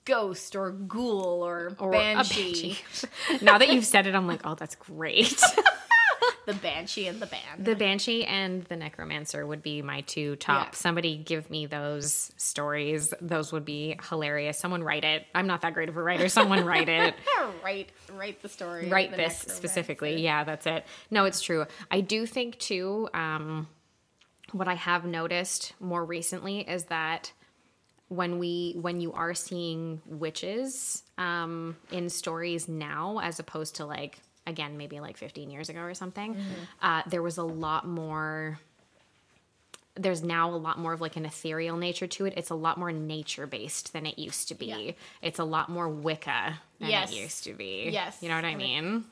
ghost 0.05 0.55
or 0.57 0.71
ghoul 0.71 1.45
or, 1.45 1.75
Or 1.79 1.91
banshee. 1.91 2.79
banshee. 2.79 3.09
now 3.45 3.59
that 3.59 3.73
you've 3.73 3.85
said 3.87 4.07
it, 4.07 4.15
I'm 4.15 4.27
like, 4.27 4.41
oh, 4.45 4.55
that's 4.55 4.77
great. 4.77 5.41
The 6.45 6.55
banshee 6.55 7.07
and 7.07 7.21
the 7.21 7.27
band. 7.27 7.65
The 7.65 7.77
Banshee 7.77 8.25
and 8.25 8.65
the 8.65 8.75
Necromancer 8.75 9.47
would 9.47 9.63
be 9.63 9.81
my 9.81 10.01
two 10.01 10.35
top. 10.37 10.69
Yeah. 10.69 10.71
Somebody 10.73 11.17
give 11.17 11.49
me 11.51 11.67
those 11.67 12.33
stories. 12.37 13.15
Those 13.21 13.53
would 13.53 13.65
be 13.65 13.97
hilarious. 14.09 14.59
Someone 14.59 14.83
write 14.83 15.05
it. 15.05 15.25
I'm 15.37 15.47
not 15.47 15.61
that 15.61 15.73
great 15.75 15.89
of 15.89 15.97
a 15.97 16.03
writer. 16.03 16.29
Someone 16.29 16.65
write 16.65 16.89
it. 16.89 17.15
write 17.65 17.91
write 18.13 18.43
the 18.43 18.49
story. 18.49 18.89
write 18.89 19.13
the 19.13 19.19
this 19.19 19.39
specifically. 19.39 20.21
Yeah, 20.21 20.43
that's 20.43 20.67
it. 20.67 20.85
No, 21.13 21.27
it's 21.27 21.43
true. 21.43 21.65
I 21.93 22.01
do 22.01 22.27
think 22.27 22.59
too. 22.59 23.09
Um, 23.15 23.69
what 24.53 24.69
I 24.69 24.75
have 24.75 25.05
noticed 25.05 25.73
more 25.81 26.05
recently 26.05 26.61
is 26.61 26.85
that 26.85 27.33
when 28.09 28.39
we 28.39 28.75
when 28.81 29.01
you 29.01 29.13
are 29.15 29.33
seeing 29.35 30.03
witches 30.07 31.03
um, 31.19 31.77
in 31.91 32.11
stories 32.11 32.69
now, 32.69 33.19
as 33.23 33.39
opposed 33.39 33.77
to 33.77 33.87
like 33.87 34.19
again 34.47 34.77
maybe 34.77 35.01
like 35.01 35.17
15 35.17 35.51
years 35.51 35.69
ago 35.69 35.81
or 35.81 35.95
something, 35.95 36.37
uh, 36.83 37.03
there 37.07 37.23
was 37.23 37.39
a 37.39 37.43
lot 37.45 37.87
more. 37.87 38.59
There's 39.95 40.23
now 40.23 40.49
a 40.51 40.57
lot 40.57 40.79
more 40.79 40.95
of 40.95 41.03
like 41.03 41.17
an 41.17 41.27
ethereal 41.27 41.77
nature 41.77 42.07
to 42.07 42.25
it. 42.25 42.33
It's 42.37 42.49
a 42.49 42.55
lot 42.55 42.79
more 42.79 42.93
nature 42.93 43.47
based 43.47 43.93
than 43.93 44.07
it 44.07 44.19
used 44.19 44.49
to 44.49 44.55
be. 44.55 44.67
Yeah. 44.67 44.93
It's 45.21 45.39
a 45.39 45.45
lot 45.45 45.69
more 45.69 45.87
Wicca 45.89 46.61
than 46.81 46.89
Yes. 46.89 47.13
it 47.13 47.17
used 47.17 47.45
to 47.45 47.53
be. 47.53 47.91
Yes. 47.93 48.19
You 48.23 48.31
know 48.31 48.37
what 48.37 48.47
I 48.47 48.55
mean? 48.55 49.05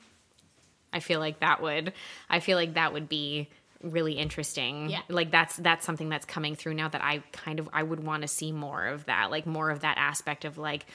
I 0.92 1.00
feel 1.00 1.20
like 1.20 1.40
that 1.40 1.60
would 1.62 1.92
I 2.30 2.40
feel 2.40 2.56
like 2.56 2.74
that 2.74 2.92
would 2.94 3.08
be 3.10 3.48
really 3.82 4.12
interesting. 4.14 4.90
Yeah. 4.90 5.00
Like 5.08 5.30
that's 5.30 5.56
that's 5.56 5.84
something 5.86 6.08
that's 6.08 6.26
coming 6.26 6.54
through 6.54 6.74
now 6.74 6.88
that 6.88 7.02
I 7.02 7.22
kind 7.32 7.58
of 7.58 7.68
I 7.72 7.82
would 7.82 8.04
want 8.04 8.22
to 8.22 8.28
see 8.28 8.52
more 8.52 8.86
of 8.86 9.06
that. 9.06 9.30
Like 9.30 9.46
more 9.46 9.70
of 9.70 9.80
that 9.80 9.96
aspect 9.98 10.44
of 10.44 10.58
like 10.58 10.86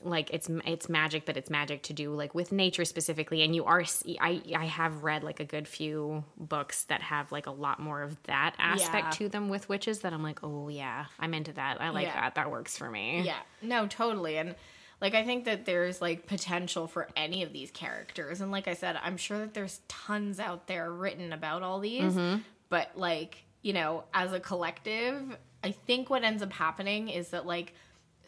like 0.00 0.30
it's 0.32 0.48
it's 0.64 0.88
magic 0.88 1.26
but 1.26 1.36
it's 1.36 1.50
magic 1.50 1.82
to 1.82 1.92
do 1.92 2.14
like 2.14 2.32
with 2.32 2.52
nature 2.52 2.84
specifically 2.84 3.42
and 3.42 3.56
you 3.56 3.64
are 3.64 3.82
I 4.20 4.40
I 4.54 4.66
have 4.66 5.02
read 5.02 5.24
like 5.24 5.40
a 5.40 5.44
good 5.44 5.66
few 5.66 6.22
books 6.36 6.84
that 6.84 7.02
have 7.02 7.32
like 7.32 7.46
a 7.46 7.50
lot 7.50 7.80
more 7.80 8.02
of 8.02 8.16
that 8.24 8.54
aspect 8.60 9.06
Yeah. 9.06 9.10
to 9.10 9.28
them 9.28 9.48
with 9.48 9.68
witches 9.68 9.98
that 10.00 10.12
I'm 10.12 10.22
like, 10.22 10.38
"Oh 10.44 10.68
yeah, 10.68 11.06
I'm 11.18 11.34
into 11.34 11.52
that. 11.54 11.80
I 11.80 11.88
like 11.88 12.06
Yeah. 12.06 12.20
that. 12.20 12.36
That 12.36 12.48
works 12.50 12.78
for 12.78 12.88
me." 12.88 13.22
Yeah, 13.22 13.38
no, 13.60 13.88
totally. 13.88 14.36
And 14.38 14.54
like, 15.00 15.14
I 15.14 15.24
think 15.24 15.44
that 15.44 15.64
there's 15.64 16.00
like 16.00 16.26
potential 16.26 16.86
for 16.86 17.08
any 17.16 17.42
of 17.42 17.52
these 17.52 17.70
characters. 17.70 18.40
And 18.40 18.50
like 18.50 18.66
I 18.66 18.74
said, 18.74 18.98
I'm 19.02 19.16
sure 19.16 19.38
that 19.38 19.54
there's 19.54 19.80
tons 19.88 20.40
out 20.40 20.66
there 20.66 20.90
written 20.90 21.32
about 21.32 21.62
all 21.62 21.80
these. 21.80 22.14
Mm-hmm. 22.14 22.40
But 22.68 22.92
like, 22.96 23.44
you 23.62 23.72
know, 23.72 24.04
as 24.12 24.32
a 24.32 24.40
collective, 24.40 25.36
I 25.62 25.70
think 25.70 26.10
what 26.10 26.24
ends 26.24 26.42
up 26.42 26.52
happening 26.52 27.08
is 27.08 27.30
that 27.30 27.46
like 27.46 27.74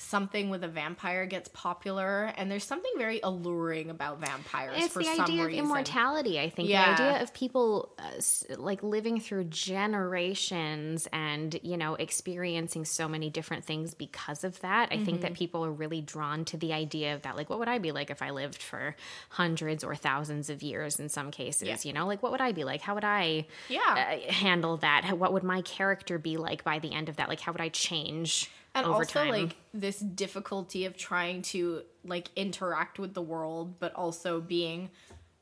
something 0.01 0.49
with 0.49 0.65
a 0.65 0.69
vampire 0.69 1.27
gets 1.27 1.49
popular 1.53 2.33
and 2.37 2.51
there's 2.51 2.65
something 2.65 2.91
very 2.97 3.21
alluring 3.23 3.91
about 3.91 4.19
vampires 4.19 4.75
It's 4.79 4.93
for 4.95 5.01
the 5.01 5.15
some 5.15 5.21
idea 5.27 5.45
reason. 5.47 5.61
of 5.61 5.65
immortality. 5.67 6.41
I 6.41 6.49
think 6.49 6.69
Yeah. 6.71 6.95
the 6.97 7.03
idea 7.03 7.23
of 7.23 7.35
people 7.35 7.93
uh, 7.99 8.57
like 8.57 8.83
living 8.83 9.21
through 9.21 9.45
generations 9.45 11.07
and 11.13 11.59
you 11.63 11.77
know 11.77 11.95
experiencing 11.95 12.85
so 12.85 13.09
many 13.09 13.31
different 13.31 13.65
things 13.65 13.95
because 13.95 14.43
of 14.45 14.61
that. 14.61 14.89
I 14.91 14.97
think 14.97 15.11
Mm-hmm. 15.11 15.21
that 15.23 15.35
people 15.35 15.65
are 15.65 15.73
really 15.73 16.01
drawn 16.01 16.45
to 16.47 16.57
the 16.57 16.73
idea 16.73 17.15
of 17.15 17.23
that. 17.23 17.37
Like, 17.37 17.51
what 17.51 17.59
would 17.59 17.69
I 17.69 17.79
be 17.79 17.91
like 17.93 18.11
if 18.11 18.23
I 18.23 18.31
lived 18.31 18.63
for 18.63 18.95
hundreds 19.31 19.83
or 19.85 19.95
thousands 19.97 20.49
of 20.51 20.63
years? 20.63 20.99
In 21.01 21.09
some 21.09 21.31
cases, 21.31 21.67
Yeah. 21.69 21.77
you 21.83 21.93
know, 21.93 22.07
like 22.07 22.23
what 22.23 22.33
would 22.33 22.41
I 22.41 22.53
be 22.53 22.65
like? 22.65 22.81
How 22.81 22.95
would 22.95 23.05
I 23.05 23.47
Yeah. 23.69 23.81
uh, 24.29 24.33
handle 24.33 24.77
that? 24.79 25.19
What 25.19 25.33
would 25.33 25.43
my 25.43 25.63
character 25.63 26.19
be 26.19 26.37
like 26.37 26.65
by 26.65 26.79
the 26.79 26.93
end 26.93 27.09
of 27.09 27.17
that? 27.17 27.29
Like, 27.29 27.41
how 27.41 27.53
would 27.53 27.61
I 27.61 27.69
change 27.71 28.51
and 28.75 28.87
also 28.87 29.21
time? 29.21 29.31
like 29.31 29.57
this 29.75 29.99
difficulty 29.99 30.85
of 30.85 30.97
trying 30.97 31.43
to 31.43 31.83
like 32.05 32.29
interact 32.37 32.99
with 32.99 33.15
the 33.15 33.23
world 33.23 33.79
but 33.79 33.93
also 33.95 34.41
being 34.41 34.91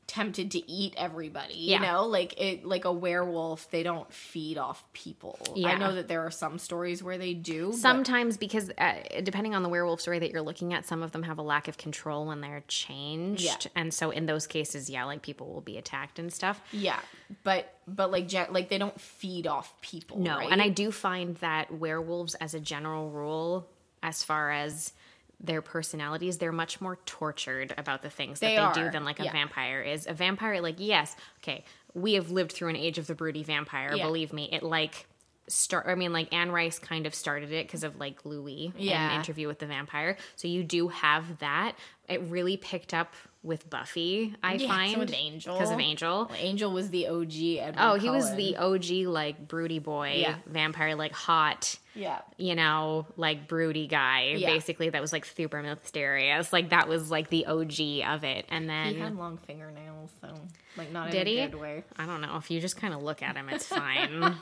tempted 0.09 0.51
to 0.51 0.69
eat 0.71 0.95
everybody 0.97 1.55
you 1.55 1.73
Yeah. 1.73 1.79
know 1.93 2.07
like 2.07 2.35
it 2.41 2.65
like 2.65 2.85
a 2.87 2.93
werewolf 2.93 3.71
they 3.71 3.83
don't 3.83 4.11
feed 4.13 4.57
off 4.59 4.83
people 4.95 5.39
yeah. 5.55 5.69
i 5.69 5.75
know 5.79 5.95
that 5.95 6.09
there 6.09 6.23
are 6.25 6.31
some 6.31 6.59
stories 6.59 7.03
where 7.03 7.19
they 7.19 7.35
do 7.35 7.69
but- 7.71 7.77
Sometimes, 7.79 8.37
because 8.39 8.71
uh, 8.79 8.95
depending 9.23 9.55
on 9.55 9.63
the 9.63 9.69
werewolf 9.69 10.01
story 10.01 10.19
that 10.19 10.31
you're 10.33 10.43
looking 10.43 10.73
at, 10.73 10.87
some 10.87 11.03
of 11.03 11.13
them 11.13 11.23
have 11.25 11.39
a 11.39 11.43
lack 11.43 11.69
of 11.69 11.77
control 11.77 12.27
when 12.27 12.41
they're 12.41 12.65
changed, 12.69 13.45
Yeah. 13.45 13.57
and 13.77 13.93
so 13.93 14.11
in 14.11 14.27
those 14.27 14.47
cases, 14.47 14.89
yeah, 14.89 15.05
like 15.05 15.21
people 15.23 15.53
will 15.53 15.61
be 15.61 15.77
attacked 15.77 16.19
and 16.19 16.33
stuff. 16.33 16.61
yeah 16.73 16.99
but 17.45 17.75
but 17.87 18.11
like 18.11 18.33
like 18.51 18.71
they 18.71 18.79
don't 18.79 18.99
feed 19.01 19.47
off 19.47 19.79
people 19.83 20.19
No, 20.19 20.39
right? 20.39 20.51
and 20.51 20.63
I 20.63 20.71
do 20.71 20.91
find 20.91 21.37
that 21.37 21.71
werewolves, 21.73 22.35
as 22.37 22.55
a 22.55 22.61
general 22.61 23.11
rule, 23.11 23.69
as 24.03 24.23
far 24.23 24.51
as 24.51 24.93
their 25.41 25.63
personalities, 25.63 26.39
they're 26.39 26.53
much 26.53 26.81
more 26.81 26.97
tortured 27.07 27.73
about 27.79 28.03
the 28.03 28.11
things 28.11 28.41
They 28.41 28.57
that 28.57 28.75
they 28.75 28.83
do 28.83 28.91
than 28.91 29.05
like 29.05 29.21
a 29.21 29.25
yeah. 29.25 29.33
vampire 29.33 29.81
is. 29.83 30.07
A 30.07 30.13
vampire, 30.13 30.61
like 30.61 30.77
yes, 30.79 31.15
okay, 31.43 31.65
we 31.95 32.15
have 32.15 32.31
lived 32.31 32.53
through 32.53 32.69
an 32.69 32.77
age 32.77 32.99
of 32.99 33.07
the 33.07 33.15
broody 33.15 33.43
vampire. 33.43 33.95
Yeah. 33.95 34.05
Believe 34.07 34.33
me, 34.33 34.49
it 34.51 34.63
like 34.63 35.07
start. 35.47 35.87
I 35.87 35.95
mean, 35.95 36.13
like 36.13 36.33
Anne 36.33 36.51
Rice 36.51 36.79
kind 36.79 37.07
of 37.07 37.15
started 37.15 37.53
it 37.53 37.67
because 37.67 37.85
of 37.85 37.99
like 37.99 38.25
Louis 38.25 38.73
Yeah. 38.77 39.11
in 39.13 39.17
Interview 39.17 39.47
with 39.47 39.59
the 39.59 39.67
Vampire. 39.67 40.17
So 40.37 40.49
you 40.49 40.63
do 40.63 40.89
have 40.89 41.39
that. 41.39 41.75
It 42.09 42.21
really 42.23 42.57
picked 42.57 42.93
up 42.93 43.15
with 43.49 43.69
Buffy. 43.69 44.35
I 44.43 44.55
Yeah, 44.55 44.69
find 44.69 44.99
with 44.99 45.13
Angel. 45.13 45.55
because 45.55 45.73
of 45.73 45.81
Angel. 45.81 46.31
angel 46.39 46.71
was 46.73 46.91
the 46.91 47.09
og 47.09 47.33
Edward 47.33 47.75
Oh, 47.79 47.95
he 47.99 48.11
was 48.11 48.33
the 48.37 48.57
OG 48.57 49.07
like 49.09 49.49
broody 49.49 49.81
boy 49.81 50.19
Yeah. 50.19 50.37
vampire, 50.47 50.95
like 50.95 51.13
hot 51.13 51.77
yeah 51.95 52.21
you 52.37 52.55
know, 52.55 53.07
like 53.17 53.49
broody 53.49 53.89
guy, 53.89 54.35
Yeah. 54.37 54.51
basically 54.53 54.91
that 54.91 55.01
was 55.01 55.13
like 55.13 55.25
super 55.25 55.61
mysterious. 55.63 56.53
Like 56.53 56.69
that 56.71 56.87
was 56.87 57.11
like 57.11 57.29
the 57.29 57.47
OG 57.47 58.03
of 58.07 58.23
it. 58.23 58.45
And 58.51 58.69
then 58.71 58.95
he 58.95 59.01
had 59.01 59.17
long 59.17 59.39
fingernails 59.39 60.11
so 60.21 60.29
like 60.77 60.93
not 60.93 61.11
did 61.11 61.23
in 61.23 61.27
he? 61.27 61.41
a 61.41 61.49
good 61.49 61.59
way 61.61 61.85
I 61.97 62.07
don't 62.07 62.21
know. 62.21 62.37
If 62.37 62.51
you 62.53 62.61
just 62.61 62.77
kind 62.77 62.95
of 62.95 63.03
look 63.03 63.23
at 63.23 63.35
him, 63.37 63.49
it's 63.49 63.67
fine. 63.81 64.37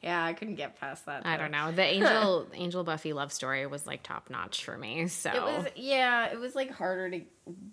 Yeah 0.00 0.24
i 0.24 0.32
couldn't 0.32 0.56
get 0.56 0.78
past 0.80 1.06
that 1.06 1.22
I 1.24 1.36
don't 1.36 1.50
know. 1.50 1.72
The 1.72 1.82
Angel 1.94 2.46
Angel 2.54 2.84
Buffy 2.84 3.12
love 3.12 3.32
story 3.32 3.66
was 3.66 3.86
like 3.86 4.02
top 4.02 4.30
notch 4.30 4.64
for 4.64 4.76
me. 4.76 5.06
So 5.08 5.30
It 5.30 5.42
was 5.42 5.66
yeah, 5.76 6.26
it 6.26 6.38
was 6.38 6.54
like 6.54 6.70
harder 6.70 7.10
to 7.10 7.22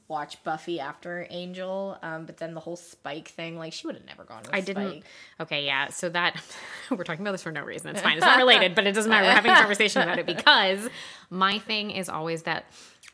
watch 0.07 0.43
Buffy 0.43 0.79
after 0.79 1.27
Angel, 1.29 1.97
um, 2.01 2.25
but 2.25 2.37
then 2.37 2.53
the 2.53 2.59
whole 2.59 2.75
Spike 2.75 3.27
thing, 3.29 3.57
like 3.57 3.73
she 3.73 3.85
would 3.87 3.95
have 3.95 4.05
never 4.05 4.23
gone 4.23 4.41
with 4.41 4.53
I 4.53 4.61
didn't. 4.61 4.89
Spike. 4.89 5.03
Okay, 5.41 5.65
yeah. 5.65 5.89
So 5.89 6.09
that 6.09 6.41
we're 6.91 7.03
talking 7.03 7.21
about 7.21 7.33
this 7.33 7.43
for 7.43 7.51
no 7.51 7.63
reason. 7.63 7.89
It's 7.89 8.01
fine. 8.01 8.17
It's 8.17 8.25
not 8.25 8.37
related, 8.45 8.75
but 8.75 8.87
it 8.87 8.93
doesn't 8.93 9.09
matter. 9.09 9.27
We're 9.27 9.33
having 9.33 9.51
a 9.51 9.55
conversation 9.55 10.01
about 10.01 10.19
it 10.19 10.25
because 10.25 10.89
my 11.29 11.59
thing 11.59 11.91
is 11.91 12.09
always 12.09 12.43
that 12.43 12.65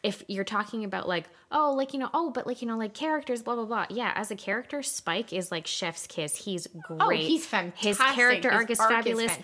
if 0.06 0.24
you're 0.28 0.44
talking 0.44 0.84
about 0.86 1.08
like, 1.08 1.26
oh, 1.52 1.74
like, 1.74 1.94
you 1.94 2.00
know, 2.00 2.10
oh, 2.14 2.30
but 2.30 2.46
like, 2.46 2.62
you 2.62 2.68
know, 2.68 2.78
like 2.78 2.94
characters, 2.94 3.42
blah, 3.42 3.56
blah, 3.56 3.66
blah. 3.66 3.86
Yeah, 3.90 4.12
as 4.16 4.30
a 4.30 4.36
character, 4.36 4.84
Spike 4.84 5.34
is 5.34 5.52
like 5.52 5.66
chef's 5.66 6.06
kiss. 6.06 6.36
He's 6.36 6.68
oh, 6.68 6.96
great. 6.96 7.02
Oh, 7.02 7.10
he's 7.10 7.42
His 7.42 7.48
fantastic. 7.48 8.06
character 8.16 8.50
His 8.52 8.56
arc 8.60 8.70
is 8.70 8.80
arc 8.80 8.92
is 8.92 8.96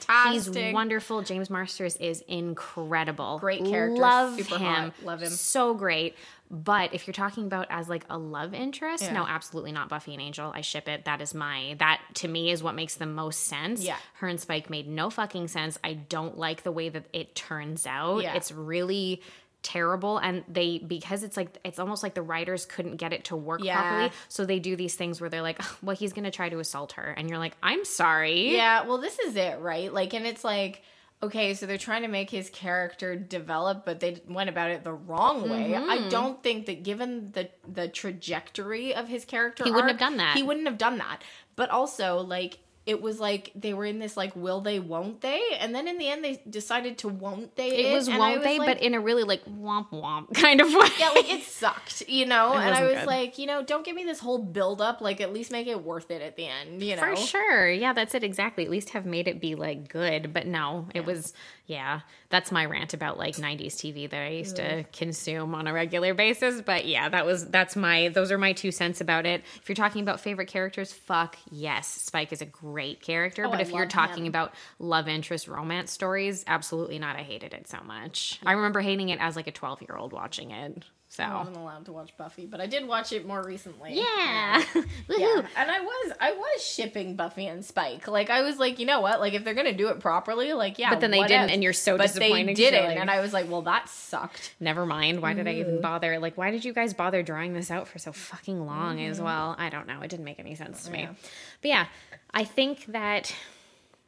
fabulous. 0.05 0.53
he's 0.53 0.73
wonderful. 0.73 1.23
James 1.23 1.49
Marsters 1.49 1.95
is 1.97 2.21
incredible. 2.27 3.39
Great 3.39 3.65
character, 3.65 3.99
Love 3.99 4.35
super 4.37 4.57
him. 4.57 4.73
hot. 4.73 4.93
Love 5.03 5.21
him. 5.23 5.29
So 5.29 5.73
great. 5.73 6.15
But 6.51 6.93
if 6.93 7.07
you're 7.07 7.13
talking 7.13 7.45
about 7.45 7.67
as 7.69 7.87
like 7.87 8.03
a 8.09 8.17
love 8.17 8.53
interest, 8.53 9.03
Yeah. 9.03 9.13
no, 9.13 9.25
absolutely 9.25 9.71
not 9.71 9.87
Buffy 9.89 10.13
and 10.13 10.21
Angel. 10.21 10.51
I 10.53 10.61
ship 10.61 10.87
it. 10.89 11.05
That 11.05 11.21
is 11.21 11.33
my 11.33 11.75
that 11.79 12.01
to 12.15 12.27
me 12.27 12.51
is 12.51 12.61
what 12.61 12.75
makes 12.75 12.95
the 12.95 13.05
most 13.05 13.45
sense. 13.45 13.81
Yeah. 13.83 13.95
Her 14.15 14.27
and 14.27 14.39
Spike 14.39 14.69
made 14.69 14.87
no 14.87 15.09
fucking 15.09 15.47
sense. 15.47 15.79
I 15.83 15.93
don't 15.93 16.37
like 16.37 16.63
the 16.63 16.71
way 16.71 16.89
that 16.89 17.05
it 17.13 17.35
turns 17.35 17.87
out. 17.87 18.23
Yeah. 18.23 18.35
It's 18.35 18.51
really 18.51 19.21
terrible 19.63 20.17
and 20.17 20.43
they 20.47 20.79
because 20.79 21.21
it's 21.23 21.37
like 21.37 21.57
it's 21.63 21.77
almost 21.77 22.01
like 22.03 22.13
the 22.15 22.21
writers 22.21 22.65
couldn't 22.65 22.95
get 22.95 23.13
it 23.13 23.25
to 23.25 23.35
work 23.35 23.63
Yeah. 23.63 23.79
properly 23.79 24.11
so 24.27 24.45
they 24.45 24.59
do 24.59 24.75
these 24.75 24.95
things 24.95 25.21
where 25.21 25.29
they're 25.29 25.41
like 25.43 25.61
well 25.83 25.95
he's 25.95 26.13
gonna 26.13 26.31
try 26.31 26.49
to 26.49 26.59
assault 26.59 26.93
her 26.93 27.03
and 27.17 27.29
you're 27.29 27.37
like 27.37 27.55
i'm 27.61 27.85
sorry 27.85 28.55
Yeah, 28.55 28.85
well, 28.85 28.97
this 28.97 29.19
is 29.19 29.35
it, 29.35 29.59
right? 29.59 29.93
Like, 29.93 30.13
and 30.13 30.25
it's 30.25 30.43
like, 30.43 30.81
okay, 31.23 31.53
so 31.53 31.65
they're 31.67 31.77
trying 31.77 32.01
to 32.01 32.07
make 32.07 32.29
his 32.31 32.49
character 32.49 33.15
develop, 33.15 33.85
but 33.85 33.99
they 33.99 34.21
went 34.27 34.49
about 34.49 34.71
it 34.71 34.83
the 34.83 34.93
wrong 34.93 35.47
way. 35.49 35.69
Mm-hmm. 35.71 35.89
I 35.89 36.09
don't 36.09 36.41
think 36.41 36.65
that, 36.65 36.81
given 36.83 37.31
the 37.33 37.49
the 37.71 37.87
trajectory 37.87 38.93
of 38.95 39.07
his 39.07 39.25
character, 39.25 39.63
He 39.63 39.71
wouldn't 39.71 39.89
have 39.91 39.99
done 39.99 40.17
that. 40.17 40.35
He 40.35 40.43
wouldn't 40.43 40.65
have 40.67 40.77
done 40.79 40.97
that. 40.97 41.21
But 41.55 41.69
also, 41.69 42.19
like. 42.21 42.59
It 42.85 43.01
was 43.01 43.19
like 43.19 43.51
they 43.55 43.73
were 43.73 43.85
in 43.85 43.99
this 43.99 44.17
like 44.17 44.35
will 44.35 44.61
they 44.61 44.79
won't 44.79 45.21
they 45.21 45.41
and 45.59 45.73
then 45.73 45.87
in 45.87 45.97
the 45.97 46.07
end 46.07 46.23
they 46.23 46.41
decided 46.49 46.97
to 46.99 47.07
won't 47.07 47.55
they 47.55 47.69
it 47.69 47.93
was 47.93 48.09
won't 48.09 48.43
they 48.43 48.57
like, 48.57 48.67
but 48.67 48.81
in 48.81 48.95
a 48.95 48.99
really 48.99 49.23
like 49.23 49.45
womp 49.45 49.91
womp 49.91 50.33
kind 50.33 50.61
of 50.61 50.67
way 50.73 50.87
yeah, 50.99 51.09
like 51.09 51.31
it 51.31 51.43
sucked, 51.43 52.03
you 52.07 52.25
know. 52.25 52.53
and 52.53 52.73
I 52.73 52.83
was 52.83 52.95
good. 52.95 53.07
like, 53.07 53.37
you 53.37 53.45
know, 53.45 53.63
don't 53.63 53.85
give 53.85 53.95
me 53.95 54.03
this 54.03 54.19
whole 54.19 54.39
build 54.39 54.81
up. 54.81 55.01
Like, 55.01 55.21
at 55.21 55.31
least 55.31 55.51
make 55.51 55.67
it 55.67 55.83
worth 55.83 56.11
it 56.11 56.21
at 56.21 56.35
the 56.35 56.47
end, 56.47 56.81
you 56.81 56.95
know. 56.95 57.01
For 57.01 57.15
sure. 57.15 57.69
Yeah, 57.69 57.93
that's 57.93 58.15
it 58.15 58.23
exactly. 58.23 58.65
At 58.65 58.71
least 58.71 58.91
have 58.91 59.05
made 59.05 59.27
it 59.27 59.39
be 59.39 59.55
like 59.55 59.87
good. 59.87 60.33
But 60.33 60.47
no, 60.47 60.87
it 60.93 61.05
was 61.05 61.33
yeah, 61.67 62.01
that's 62.29 62.51
my 62.51 62.65
rant 62.65 62.93
about 62.93 63.17
like 63.17 63.35
90s 63.35 63.75
TV 63.75 64.09
that 64.09 64.21
I 64.21 64.29
used 64.29 64.57
to 64.57 64.83
consume 64.91 65.55
on 65.55 65.67
a 65.67 65.73
regular 65.73 66.13
basis. 66.13 66.61
But 66.61 66.85
yeah, 66.85 67.09
that 67.09 67.25
was 67.25 67.47
that's 67.47 67.75
my 67.75 68.09
those 68.09 68.31
are 68.31 68.37
my 68.37 68.53
two 68.53 68.71
cents 68.71 69.01
about 69.01 69.25
it. 69.25 69.43
If 69.61 69.69
you're 69.69 69.75
talking 69.75 70.01
about 70.01 70.19
favorite 70.19 70.47
characters, 70.47 70.91
fuck 70.91 71.37
yes. 71.49 71.87
Spike 71.87 72.33
is 72.33 72.41
a 72.41 72.45
great 72.45 72.70
character. 73.01 73.45
Oh, 73.45 73.49
but 73.49 73.59
I 73.59 73.61
if 73.63 73.71
you're 73.71 73.85
talking 73.85 74.25
him. 74.25 74.29
about 74.29 74.53
love 74.79 75.07
interest 75.07 75.47
romance 75.47 75.91
stories, 75.91 76.43
absolutely 76.47 76.99
not. 76.99 77.15
I 77.15 77.23
hated 77.23 77.53
it 77.53 77.67
so 77.67 77.79
much. 77.85 78.39
I 78.45 78.53
remember 78.53 78.81
hating 78.81 79.09
it 79.09 79.19
as 79.19 79.35
like 79.35 79.47
a 79.47 79.51
12 79.51 79.81
year 79.81 79.97
old 79.97 80.13
watching 80.13 80.51
it. 80.51 80.83
So 81.11 81.23
I 81.23 81.39
wasn't 81.39 81.57
allowed 81.57 81.83
to 81.85 81.91
watch 81.91 82.15
Buffy, 82.17 82.45
but 82.45 82.61
I 82.61 82.67
did 82.67 82.87
watch 82.87 83.11
it 83.11 83.27
more 83.27 83.43
recently. 83.43 83.95
yeah. 83.95 84.03
Yeah, 84.07 84.63
Woohoo. 85.09 85.45
and 85.57 85.69
I 85.69 85.81
was 85.81 86.13
I 86.21 86.31
was 86.31 86.65
shipping 86.65 87.17
Buffy 87.17 87.47
and 87.47 87.65
Spike. 87.65 88.07
Like 88.07 88.29
I 88.29 88.43
was 88.43 88.57
like, 88.57 88.79
you 88.79 88.85
know 88.85 89.01
what? 89.01 89.19
Like 89.19 89.33
if 89.33 89.43
they're 89.43 89.53
gonna 89.53 89.75
do 89.75 89.89
it 89.89 89.99
properly, 89.99 90.53
like 90.53 90.79
yeah. 90.79 90.89
But 90.89 91.01
then 91.01 91.11
they 91.11 91.19
didn't, 91.23 91.33
else? 91.33 91.51
and 91.51 91.63
you're 91.63 91.73
so 91.73 91.97
but 91.97 92.07
disappointed 92.07 92.47
They 92.47 92.53
didn't, 92.53 92.85
like- 92.85 92.97
and 92.97 93.11
I 93.11 93.19
was 93.19 93.33
like, 93.33 93.51
well, 93.51 93.63
that 93.63 93.89
sucked. 93.89 94.55
never 94.61 94.85
mind. 94.85 95.21
Why 95.21 95.33
did 95.33 95.49
I 95.49 95.55
even 95.55 95.73
mm-hmm. 95.73 95.81
bother? 95.81 96.17
Like, 96.17 96.37
why 96.37 96.49
did 96.49 96.63
you 96.63 96.71
guys 96.71 96.93
bother 96.93 97.23
drawing 97.23 97.53
this 97.53 97.69
out 97.69 97.89
for 97.89 97.99
so 97.99 98.13
fucking 98.13 98.65
long 98.65 99.01
as 99.01 99.17
mm-hmm. 99.17 99.25
well? 99.25 99.55
I 99.59 99.67
don't 99.67 99.87
know. 99.87 99.99
It 99.99 100.09
didn't 100.09 100.23
make 100.23 100.39
any 100.39 100.55
sense 100.55 100.85
to 100.85 100.91
me. 100.91 101.01
Yeah. 101.01 101.13
But 101.61 101.67
yeah, 101.67 101.85
I 102.33 102.43
think 102.43 102.85
that. 102.87 103.33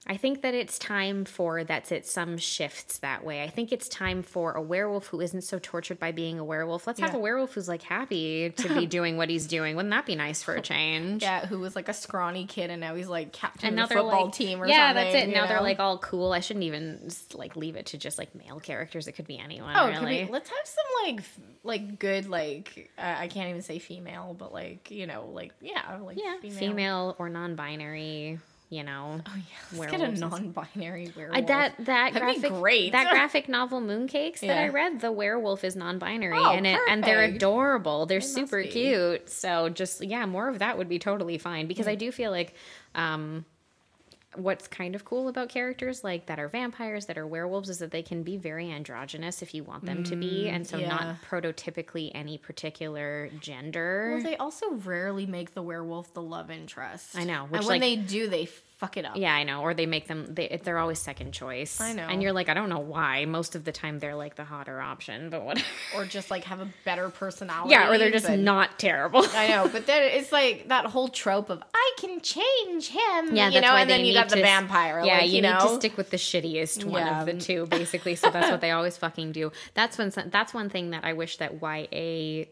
I 0.05 0.17
think 0.17 0.41
that 0.41 0.53
it's 0.53 0.77
time 0.77 1.23
for 1.23 1.63
that's 1.63 1.91
it. 1.91 2.05
Some 2.05 2.37
shifts 2.37 2.97
that 2.99 3.23
way. 3.23 3.41
I 3.41 3.49
think 3.49 3.71
it's 3.71 3.87
time 3.87 4.21
for 4.21 4.51
a 4.51 4.61
werewolf 4.61 5.07
who 5.07 5.21
isn't 5.21 5.43
so 5.43 5.59
tortured 5.59 5.97
by 5.97 6.11
being 6.11 6.39
a 6.39 6.43
werewolf. 6.43 6.85
Let's 6.85 6.99
have 6.99 7.13
a 7.15 7.19
werewolf 7.19 7.53
who's 7.53 7.69
like 7.69 7.83
happy 7.83 8.49
to 8.49 8.67
be 8.75 8.85
doing 8.85 9.15
what 9.15 9.29
he's 9.29 9.47
doing. 9.47 9.77
Wouldn't 9.77 9.91
that 9.91 10.05
be 10.05 10.15
nice 10.15 10.43
for 10.43 10.55
a 10.55 10.61
change? 10.61 11.21
Yeah, 11.21 11.45
who 11.45 11.59
was 11.59 11.73
like 11.75 11.87
a 11.87 11.93
scrawny 11.93 12.45
kid, 12.45 12.69
and 12.69 12.81
now 12.81 12.95
he's 12.95 13.07
like 13.07 13.31
captain 13.31 13.79
of 13.79 13.87
the 13.87 13.95
football 13.95 14.25
like, 14.25 14.33
team 14.33 14.61
or 14.61 14.67
yeah, 14.67 14.89
something. 14.89 15.13
that's 15.13 15.27
it. 15.27 15.33
Now 15.33 15.47
they're 15.47 15.61
like 15.61 15.79
all 15.79 15.97
cool. 15.99 16.33
I 16.33 16.41
shouldn't 16.41 16.65
even 16.65 17.09
like 17.33 17.55
leave 17.55 17.77
it 17.77 17.85
to 17.87 17.97
just 17.97 18.17
like 18.17 18.35
male 18.35 18.59
characters. 18.59 19.07
It 19.07 19.13
could 19.13 19.27
be 19.27 19.39
anyone. 19.39 19.73
Oh, 19.75 19.87
really. 19.87 20.25
be- 20.25 20.31
let's 20.31 20.49
have 20.49 20.65
some 20.65 21.05
like 21.05 21.19
f- 21.19 21.39
like 21.63 21.99
good 21.99 22.27
like 22.27 22.91
uh, 22.97 23.15
I 23.19 23.29
can't 23.29 23.49
even 23.49 23.61
say 23.61 23.79
female, 23.79 24.35
but 24.37 24.51
like 24.51 24.91
you 24.91 25.07
know 25.07 25.29
like 25.31 25.53
yeah 25.61 25.97
like 26.03 26.19
yeah, 26.21 26.35
female. 26.41 26.59
female, 26.59 27.15
or 27.19 27.29
non-binary. 27.29 28.39
You 28.73 28.83
know, 28.83 29.21
Oh 29.27 29.31
yeah, 29.35 29.79
let's 29.79 29.91
get 29.91 30.01
a 30.01 30.11
non-binary 30.19 31.13
werewolf. 31.15 31.37
I, 31.37 31.41
that 31.41 31.75
that 31.85 32.13
That'd 32.13 32.13
be 32.13 32.19
graphic 32.41 32.51
great. 32.59 32.91
that 32.93 33.09
graphic 33.11 33.47
novel 33.47 33.81
Mooncakes 33.81 34.39
that 34.39 34.57
I 34.57 34.69
read, 34.69 34.99
the 34.99 35.11
werewolf 35.11 35.63
is 35.63 35.75
non-binary 35.75 36.35
Oh, 36.39 36.51
and 36.53 36.65
it 36.65 36.79
and 36.89 37.03
they're 37.03 37.21
adorable. 37.23 38.07
They're 38.07 38.19
super 38.21 38.63
cute. 38.63 39.29
So 39.29 39.69
just 39.69 40.03
yeah, 40.03 40.25
more 40.25 40.49
of 40.49 40.59
that 40.59 40.77
would 40.79 40.89
be 40.89 40.97
totally 40.97 41.37
fine 41.37 41.67
because 41.67 41.85
Mm. 41.85 41.89
I 41.91 41.95
do 41.95 42.11
feel 42.11 42.31
like 42.31 42.55
um 42.95 43.45
what's 44.35 44.67
kind 44.67 44.95
of 44.95 45.05
cool 45.05 45.27
about 45.27 45.49
characters 45.49 46.03
like 46.03 46.25
that 46.27 46.39
are 46.39 46.47
vampires 46.47 47.05
that 47.07 47.17
are 47.17 47.27
werewolves 47.27 47.69
is 47.69 47.79
that 47.79 47.91
they 47.91 48.01
can 48.01 48.23
be 48.23 48.37
very 48.37 48.71
androgynous 48.71 49.41
if 49.41 49.53
you 49.53 49.63
want 49.63 49.85
them 49.85 50.03
to 50.03 50.15
be 50.15 50.49
and 50.49 50.65
so 50.67 50.77
Mm, 50.77 50.81
yeah. 50.81 50.87
not 50.89 51.15
prototypically 51.29 52.11
any 52.15 52.37
particular 52.37 53.29
gender. 53.39 54.11
Well, 54.15 54.23
they 54.23 54.37
also 54.37 54.71
rarely 54.71 55.25
make 55.25 55.53
the 55.53 55.61
werewolf 55.61 56.13
the 56.13 56.21
love 56.21 56.49
interest. 56.51 57.15
I 57.17 57.23
know, 57.23 57.43
which, 57.49 57.59
and 57.61 57.67
when 57.67 57.79
like- 57.79 57.81
they 57.81 57.95
do, 57.97 58.27
they 58.27 58.45
fuck 58.45 58.97
it 58.97 59.05
up. 59.05 59.15
Yeah, 59.15 59.33
I 59.33 59.43
know. 59.43 59.61
Or 59.61 59.73
they 59.73 59.85
make 59.85 60.07
them 60.07 60.25
they 60.33 60.59
they're 60.63 60.77
always 60.79 60.99
second 60.99 61.31
choice. 61.31 61.79
I 61.79 61.93
know. 61.93 62.03
And 62.07 62.21
you're 62.21 62.33
like, 62.33 62.49
I 62.49 62.53
don't 62.53 62.67
know 62.69 62.79
why. 62.79 63.23
Most 63.25 63.55
of 63.55 63.63
the 63.63 63.71
time 63.71 63.99
they're 63.99 64.15
like 64.15 64.35
the 64.35 64.43
hotter 64.43 64.81
option, 64.81 65.29
but 65.29 65.43
whatever. 65.45 65.65
Or 65.95 66.05
just 66.05 66.31
like 66.31 66.43
have 66.45 66.59
a 66.59 66.67
better 66.85 67.09
personality. 67.09 67.69
Yeah, 67.71 67.91
or 67.91 67.97
they're 67.97 68.11
just 68.11 68.25
but- 68.27 68.39
not 68.39 68.79
terrible. 68.79 69.23
I 69.35 69.47
know, 69.49 69.69
but 69.71 69.85
then 69.85 70.01
it's 70.17 70.31
like 70.31 70.67
that 70.69 70.85
whole 70.87 71.07
trope 71.07 71.49
of 71.49 71.63
I 71.73 71.91
can 71.99 72.19
change 72.19 72.89
him. 72.89 73.35
Yeah, 73.35 73.47
you 73.47 73.53
that's 73.53 73.61
know, 73.61 73.75
and 73.75 73.89
then 73.89 74.01
you 74.01 74.07
need 74.07 74.13
got 74.23 74.29
the 74.29 74.35
to- 74.37 74.41
vampire. 74.41 75.01
Yeah, 75.03 75.17
like, 75.19 75.29
you, 75.29 75.35
you, 75.37 75.41
need 75.41 75.49
know? 75.49 75.67
to 75.69 75.75
stick 75.75 75.97
with 75.97 76.09
the 76.09 76.17
shittiest 76.17 76.83
one 76.85 77.05
Yeah. 77.05 77.19
of 77.21 77.25
the 77.25 77.33
two, 77.33 77.65
basically. 77.67 78.15
So 78.15 78.29
that's 78.29 78.51
what 78.51 78.61
they 78.61 78.71
always 78.77 78.97
fucking 78.97 79.31
do. 79.31 79.51
That's 79.73 79.97
when 79.97 80.11
that's 80.27 80.53
one 80.53 80.69
thing 80.69 80.91
that 80.91 81.03
I 81.03 81.13
wish 81.13 81.37
that 81.37 81.61
YA 81.61 82.45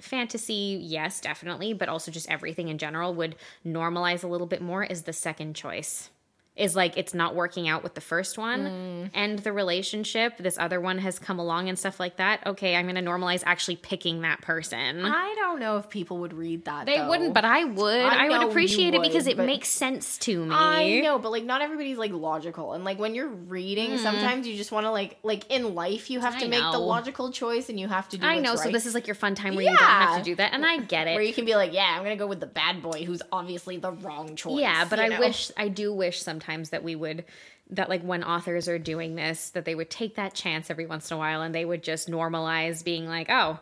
fantasy, 0.00 0.78
yes, 0.82 1.20
definitely, 1.20 1.72
but 1.72 1.88
also 1.88 2.10
just 2.10 2.28
everything 2.30 2.68
in 2.68 2.78
general 2.78 3.14
would 3.14 3.36
normalize 3.64 4.22
a 4.24 4.26
little 4.26 4.46
bit 4.46 4.60
more 4.60 4.84
is 4.84 5.02
the 5.02 5.12
second 5.12 5.54
choice. 5.54 6.10
Is 6.56 6.74
like 6.74 6.96
it's 6.96 7.12
not 7.12 7.34
working 7.34 7.68
out 7.68 7.82
with 7.82 7.94
the 7.94 8.00
first 8.00 8.38
one 8.38 8.60
Mm. 8.66 9.10
and 9.12 9.38
the 9.40 9.52
relationship. 9.52 10.38
This 10.38 10.56
other 10.56 10.80
one 10.80 10.96
has 10.98 11.18
come 11.18 11.38
along 11.38 11.68
and 11.68 11.78
stuff 11.78 12.00
like 12.00 12.16
that. 12.16 12.46
Okay, 12.46 12.74
I'm 12.74 12.86
going 12.88 12.96
to 12.96 13.02
normalize 13.10 13.42
actually 13.44 13.76
picking 13.76 14.22
that 14.22 14.40
person. 14.40 15.04
I 15.04 15.34
don't 15.36 15.60
know 15.60 15.76
if 15.76 15.90
people 15.90 16.16
would 16.20 16.32
read 16.32 16.64
that. 16.64 16.86
They 16.86 16.96
though. 16.96 17.10
wouldn't, 17.10 17.34
but 17.34 17.44
I 17.44 17.64
would. 17.64 18.00
I 18.00 18.24
I, 18.24 18.28
would 18.38 18.48
appreciate 18.48 18.94
it 18.94 19.02
because 19.02 19.26
it 19.26 19.36
makes 19.36 19.68
sense 19.68 20.16
to 20.18 20.46
me. 20.46 20.54
I 20.54 21.00
know, 21.00 21.18
but 21.18 21.30
like 21.30 21.44
not 21.44 21.60
everybody's 21.60 21.98
like 21.98 22.12
logical, 22.12 22.72
and 22.72 22.84
like 22.84 22.98
when 22.98 23.14
you're 23.14 23.28
reading, 23.28 23.98
sometimes 23.98 24.46
you 24.46 24.56
just 24.56 24.72
want 24.72 24.86
to 24.86 24.90
like 24.90 25.18
like 25.22 25.50
in 25.50 25.74
life 25.74 26.08
you 26.08 26.20
have. 26.20 26.36
I 26.36 26.40
to 26.40 26.48
make 26.48 26.60
the 26.72 26.78
logical 26.78 27.32
choice, 27.32 27.68
and 27.68 27.78
you 27.78 27.86
have 27.88 28.08
to 28.08 28.16
do. 28.16 28.26
I 28.26 28.38
know. 28.40 28.56
So 28.56 28.70
this 28.70 28.86
is 28.86 28.94
like 28.94 29.06
your 29.06 29.14
fun 29.14 29.34
time 29.34 29.56
where 29.56 29.64
you 29.64 29.76
don't 29.76 29.78
have 29.78 30.16
to 30.20 30.24
do 30.24 30.34
that, 30.36 30.54
and 30.54 30.64
I 30.64 30.78
get 30.78 31.06
it 31.06 31.12
where 31.16 31.22
you 31.22 31.34
can 31.34 31.44
be 31.44 31.54
like, 31.54 31.74
yeah, 31.74 31.94
I'm 31.96 32.02
gonna 32.02 32.16
go 32.16 32.26
with 32.26 32.40
the 32.40 32.46
bad 32.46 32.80
boy, 32.80 33.04
who's 33.04 33.20
obviously 33.30 33.76
the 33.76 33.92
wrong 33.92 34.36
choice. 34.36 34.60
Yeah, 34.60 34.86
but 34.88 34.98
I 34.98 35.08
know? 35.08 35.20
wish, 35.20 35.52
I 35.58 35.68
do 35.68 35.92
wish 35.92 36.22
sometimes 36.22 36.45
that 36.70 36.82
we 36.84 36.94
would, 36.94 37.24
that 37.70 37.88
like 37.88 38.02
when 38.02 38.22
authors 38.24 38.68
are 38.68 38.78
doing 38.78 39.14
this, 39.14 39.50
that 39.50 39.64
they 39.64 39.74
would 39.74 39.90
take 39.90 40.14
that 40.16 40.34
chance 40.34 40.70
every 40.70 40.86
once 40.86 41.10
in 41.10 41.16
a 41.16 41.18
while, 41.18 41.42
and 41.42 41.54
they 41.54 41.64
would 41.64 41.82
just 41.82 42.08
normalize 42.10 42.84
being 42.84 43.06
like, 43.06 43.28
oh. 43.30 43.58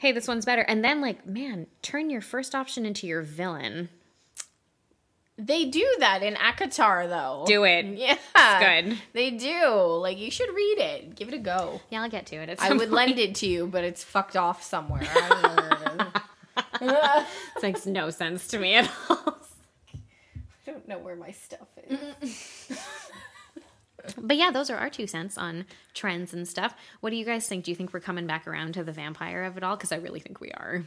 Hey, 0.00 0.12
this 0.12 0.28
one's 0.28 0.44
better. 0.44 0.62
And 0.62 0.84
then, 0.84 1.00
like, 1.00 1.26
man, 1.26 1.66
turn 1.82 2.08
your 2.08 2.20
first 2.20 2.54
option 2.54 2.86
into 2.86 3.04
your 3.08 3.22
villain. 3.22 3.88
they 5.36 5.64
do 5.64 5.84
that 5.98 6.22
in 6.22 6.34
ACOTAR 6.34 7.08
though. 7.08 7.44
Do 7.46 7.64
it. 7.64 7.84
Yeah, 8.36 8.82
good. 8.82 8.98
They 9.12 9.30
do. 9.32 9.72
Like 10.00 10.18
you 10.18 10.30
should 10.30 10.54
read 10.54 10.78
it. 10.78 11.16
Give 11.16 11.26
it 11.28 11.34
a 11.34 11.38
go. 11.38 11.80
Yeah, 11.90 12.02
I'll 12.02 12.08
get 12.10 12.26
to 12.26 12.36
it. 12.36 12.58
I 12.60 12.70
would 12.70 12.78
point. 12.78 12.90
lend 12.92 13.18
it 13.18 13.34
to 13.36 13.46
you, 13.46 13.66
but 13.66 13.82
it's 13.82 14.04
fucked 14.04 14.36
off 14.36 14.62
somewhere. 14.62 15.02
I 15.02 15.28
don't 15.28 15.42
know 15.42 15.62
where 15.62 15.72
it 15.72 16.00
is. 16.00 17.24
It 17.56 17.62
makes 17.62 17.86
no 17.86 18.10
sense 18.10 18.46
to 18.48 18.58
me 18.60 18.74
at 18.76 18.88
all. 19.10 19.36
Don't 20.78 20.88
know 20.88 20.98
where 20.98 21.16
my 21.16 21.32
stuff 21.32 21.68
is. 21.88 22.78
But 24.16 24.36
yeah, 24.38 24.50
those 24.50 24.70
are 24.70 24.76
our 24.76 24.88
two 24.88 25.06
cents 25.06 25.36
on 25.36 25.66
trends 25.92 26.32
and 26.32 26.48
stuff. 26.48 26.74
What 27.00 27.10
do 27.10 27.16
you 27.16 27.26
guys 27.26 27.46
think? 27.46 27.64
Do 27.64 27.70
you 27.70 27.74
think 27.74 27.92
we're 27.92 28.00
coming 28.00 28.26
back 28.26 28.46
around 28.46 28.72
to 28.74 28.84
the 28.84 28.92
vampire 28.92 29.42
of 29.42 29.58
it 29.58 29.62
all? 29.62 29.76
Because 29.76 29.92
I 29.92 29.96
really 29.96 30.20
think 30.20 30.40
we 30.40 30.50
are. 30.52 30.86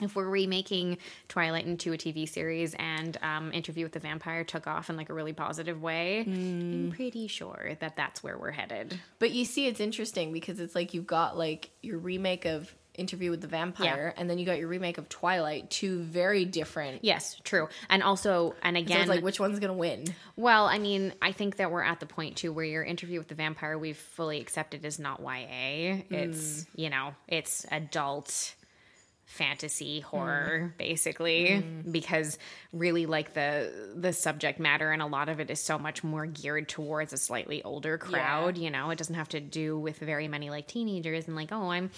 If 0.00 0.16
we're 0.16 0.28
remaking 0.28 0.98
Twilight 1.28 1.66
into 1.66 1.92
a 1.92 1.96
TV 1.96 2.28
series 2.28 2.74
and 2.74 3.16
um, 3.22 3.52
Interview 3.52 3.84
with 3.84 3.92
the 3.92 4.00
Vampire 4.00 4.42
took 4.42 4.66
off 4.66 4.90
in 4.90 4.96
like 4.96 5.10
a 5.10 5.14
really 5.14 5.34
positive 5.34 5.80
way, 5.80 6.24
I'm 6.26 6.92
pretty 6.96 7.28
sure 7.28 7.74
that 7.78 7.94
that's 7.94 8.22
where 8.22 8.38
we're 8.38 8.50
headed. 8.50 8.98
But 9.20 9.30
you 9.30 9.44
see, 9.44 9.66
it's 9.66 9.78
interesting 9.78 10.32
because 10.32 10.58
it's 10.58 10.74
like 10.74 10.94
you've 10.94 11.06
got 11.06 11.36
like 11.38 11.70
your 11.82 11.98
remake 11.98 12.46
of 12.46 12.74
Interview 13.00 13.30
with 13.30 13.40
the 13.40 13.48
Vampire, 13.48 14.14
and 14.16 14.28
then 14.28 14.38
you 14.38 14.46
got 14.46 14.58
your 14.58 14.68
remake 14.68 14.98
of 14.98 15.08
Twilight. 15.08 15.70
Two 15.70 16.02
very 16.02 16.44
different. 16.44 17.02
Yes, 17.02 17.40
true. 17.42 17.68
And 17.88 18.02
also, 18.02 18.54
and 18.62 18.76
again, 18.76 19.00
it's 19.00 19.08
like, 19.08 19.22
which 19.22 19.40
one's 19.40 19.58
gonna 19.58 19.72
win? 19.72 20.04
well, 20.36 20.66
I 20.66 20.78
mean, 20.78 21.14
I 21.20 21.32
think 21.32 21.56
that 21.56 21.70
we're 21.70 21.82
at 21.82 22.00
the 22.00 22.06
point 22.06 22.36
too 22.36 22.52
where 22.52 22.64
your 22.64 22.84
interview 22.84 23.18
with 23.18 23.28
the 23.28 23.34
vampire 23.34 23.78
we've 23.78 23.96
fully 23.96 24.40
accepted 24.40 24.84
is 24.84 24.98
not 24.98 25.20
YA. 25.20 25.96
Hmm. 25.96 26.14
It's, 26.14 26.66
you 26.76 26.90
know, 26.90 27.14
it's 27.26 27.66
adult 27.70 28.54
fantasy 29.30 30.00
horror 30.00 30.72
hmm. 30.72 30.76
basically 30.76 31.60
hmm. 31.60 31.92
because 31.92 32.36
really 32.72 33.06
like 33.06 33.32
the 33.32 33.72
the 33.94 34.12
subject 34.12 34.58
matter 34.58 34.90
and 34.90 35.00
a 35.00 35.06
lot 35.06 35.28
of 35.28 35.38
it 35.38 35.52
is 35.52 35.60
so 35.60 35.78
much 35.78 36.02
more 36.02 36.26
geared 36.26 36.68
towards 36.68 37.12
a 37.12 37.16
slightly 37.16 37.62
older 37.62 37.96
crowd 37.96 38.58
you 38.58 38.72
know 38.72 38.90
it 38.90 38.98
doesn't 38.98 39.14
have 39.14 39.28
to 39.28 39.38
do 39.38 39.78
with 39.78 39.98
very 39.98 40.26
many 40.26 40.50
like 40.50 40.66
teenagers 40.66 41.28
and 41.28 41.36
like 41.36 41.52
oh 41.52 41.70
i'm 41.70 41.92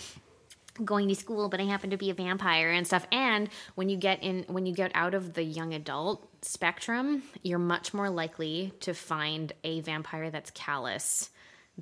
going 0.85 1.09
to 1.09 1.15
school 1.15 1.49
but 1.49 1.61
i 1.61 1.65
happen 1.65 1.91
to 1.91 1.97
be 1.97 2.11
a 2.11 2.15
vampire 2.15 2.71
and 2.71 2.87
stuff. 2.87 3.07
And 3.13 3.49
when 3.75 3.89
you 3.89 3.97
get 3.97 4.23
in 4.23 4.45
when 4.49 4.67
you 4.67 4.75
get 4.75 4.91
out 4.95 5.15
of 5.15 5.35
the 5.35 5.43
young 5.43 5.75
adult 5.75 6.27
spectrum 6.45 7.23
you're 7.43 7.59
much 7.59 7.95
more 7.95 8.11
likely 8.11 8.73
to 8.81 8.95
find 8.95 9.53
a 9.65 9.81
vampire 9.81 10.31
that's 10.31 10.51
callous 10.51 11.31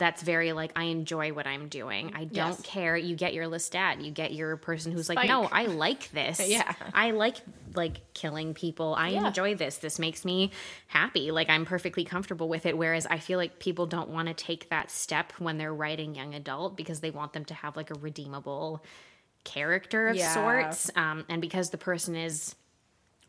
that's 0.00 0.22
very 0.22 0.52
like 0.52 0.72
i 0.74 0.84
enjoy 0.84 1.32
what 1.32 1.46
i'm 1.46 1.68
doing. 1.68 2.12
I 2.16 2.24
don't 2.24 2.34
Yes. 2.34 2.60
care. 2.62 2.96
You 2.96 3.14
get 3.14 3.32
your 3.34 3.44
lestat 3.46 4.04
you 4.04 4.10
get 4.10 4.32
your 4.34 4.56
person 4.56 4.90
who's 4.90 5.08
like 5.08 5.28
no 5.28 5.44
i 5.52 5.66
like 5.66 6.10
this. 6.10 6.40
Yeah. 6.48 6.74
i 6.92 7.12
like 7.12 7.36
like 7.76 8.00
killing 8.14 8.52
people. 8.54 8.96
I 8.98 9.10
Yeah. 9.10 9.28
enjoy 9.28 9.54
this. 9.54 9.76
This 9.76 10.00
makes 10.00 10.24
me 10.24 10.50
happy. 10.88 11.30
Like 11.30 11.48
i'm 11.48 11.64
perfectly 11.64 12.04
comfortable 12.04 12.48
with 12.48 12.66
it. 12.66 12.76
Whereas 12.76 13.06
i 13.06 13.18
feel 13.18 13.38
like 13.38 13.60
people 13.60 13.86
don't 13.86 14.08
want 14.08 14.26
to 14.28 14.34
take 14.34 14.68
that 14.70 14.90
step 14.90 15.32
when 15.38 15.58
they're 15.58 15.74
writing 15.74 16.14
young 16.16 16.34
adult 16.34 16.76
because 16.76 16.98
they 17.00 17.10
want 17.10 17.32
them 17.34 17.44
to 17.44 17.54
have 17.54 17.76
like 17.76 17.90
a 17.90 17.98
redeemable 18.00 18.82
character 19.44 20.08
of 20.08 20.16
Yeah. 20.16 20.34
sorts. 20.34 20.90
Um, 20.96 21.24
and 21.28 21.40
because 21.40 21.70
the 21.70 21.78
person 21.78 22.16
is 22.16 22.54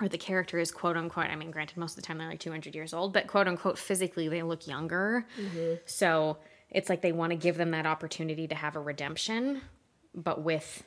or 0.01 0.07
the 0.07 0.17
character 0.17 0.57
is 0.57 0.71
quote 0.71 0.97
unquote 0.97 1.27
i 1.27 1.35
mean 1.35 1.51
granted 1.51 1.77
most 1.77 1.91
of 1.91 1.95
the 1.97 2.01
time 2.01 2.17
they're 2.17 2.27
like 2.27 2.39
200 2.39 2.73
years 2.73 2.91
old 2.91 3.13
but 3.13 3.27
quote 3.27 3.47
unquote 3.47 3.77
physically 3.77 4.27
they 4.27 4.41
look 4.41 4.65
younger. 4.65 5.27
So 5.85 6.37
it's 6.71 6.89
like 6.89 7.01
they 7.01 7.11
want 7.11 7.31
to 7.31 7.35
give 7.35 7.57
them 7.57 7.71
that 7.71 7.85
opportunity 7.85 8.47
to 8.47 8.55
have 8.55 8.75
a 8.75 8.79
redemption 8.79 9.61
but 10.15 10.41
with 10.41 10.83